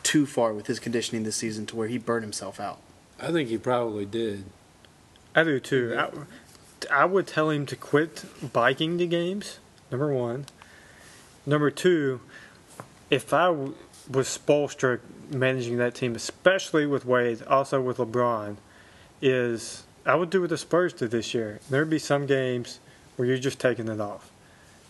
[0.03, 2.81] too far with his conditioning this season to where he burned himself out?
[3.21, 4.45] I think he probably did.
[5.35, 5.97] I do too.
[5.99, 6.11] I,
[7.03, 9.59] I would tell him to quit biking to games.
[9.91, 10.47] Number one.
[11.47, 12.21] Number two,
[13.11, 13.75] if I w-
[14.11, 15.01] with Spoelstra
[15.31, 18.57] managing that team, especially with Wade, also with LeBron,
[19.21, 21.61] is I would do what the Spurs did this year.
[21.71, 22.81] There'd be some games
[23.17, 24.31] where you're just taking it off.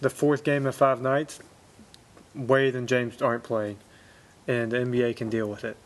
[0.00, 1.38] The fourth game of five nights,
[2.34, 3.76] Wade and James aren't playing,
[4.46, 5.76] and the NBA can deal with it.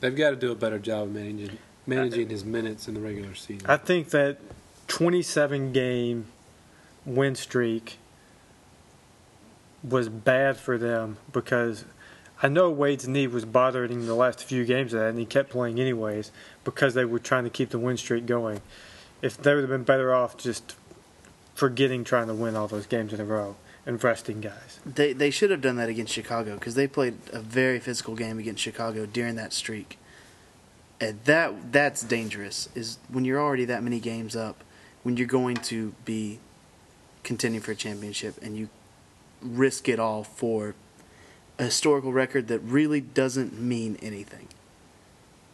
[0.00, 3.34] They've got to do a better job of managing managing his minutes in the regular
[3.34, 3.68] season.
[3.68, 4.38] I think that
[4.88, 6.26] 27 game
[7.04, 7.98] win streak
[9.82, 11.84] was bad for them because
[12.42, 15.24] I know Wade's knee was bothering him the last few games of that, and he
[15.24, 16.30] kept playing anyways
[16.64, 18.60] because they were trying to keep the win streak going.
[19.20, 20.74] If they would have been better off just
[21.54, 23.56] forgetting trying to win all those games in a row
[23.86, 24.80] and resting guys.
[24.86, 28.38] They they should have done that against Chicago because they played a very physical game
[28.38, 29.98] against Chicago during that streak.
[31.00, 32.68] And that that's dangerous.
[32.74, 34.62] Is when you're already that many games up,
[35.02, 36.38] when you're going to be
[37.24, 38.68] contending for a championship, and you
[39.40, 40.74] risk it all for
[41.58, 44.48] a historical record that really doesn't mean anything.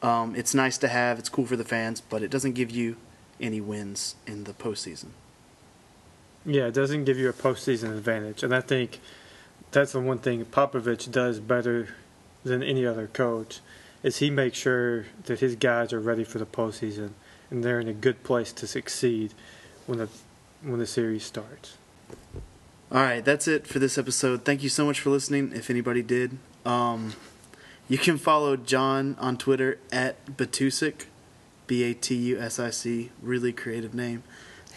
[0.03, 1.19] Um, it's nice to have.
[1.19, 2.97] It's cool for the fans, but it doesn't give you
[3.41, 5.09] any wins in the postseason.
[6.49, 9.01] Yeah, it doesn't give you a postseason advantage, and I think
[9.71, 11.89] that's the one thing Popovich does better
[12.43, 13.61] than any other coach
[14.03, 17.11] is he makes sure that his guys are ready for the postseason
[17.51, 19.35] and they're in a good place to succeed
[19.87, 20.09] when the
[20.63, 21.77] when the series starts.
[22.91, 24.47] All right, that's it for this episode.
[24.47, 25.53] Thank you so much for listening.
[25.55, 27.13] If anybody did, um,
[27.89, 31.05] you can follow John on Twitter at Batusic,
[31.67, 34.23] B A T U S I C, really creative name,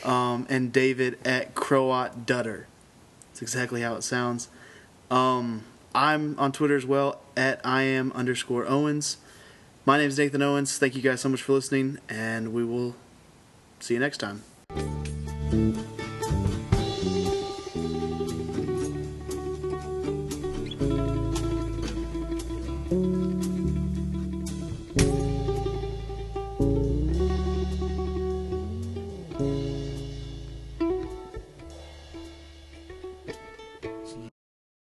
[0.05, 2.65] um, and David at Croat Dutter.
[3.29, 4.49] That's exactly how it sounds.
[5.09, 9.17] Um, I'm on Twitter as well at I am underscore Owens.
[9.85, 10.77] My name is Nathan Owens.
[10.77, 12.95] Thank you guys so much for listening, and we will
[13.79, 14.43] see you next time.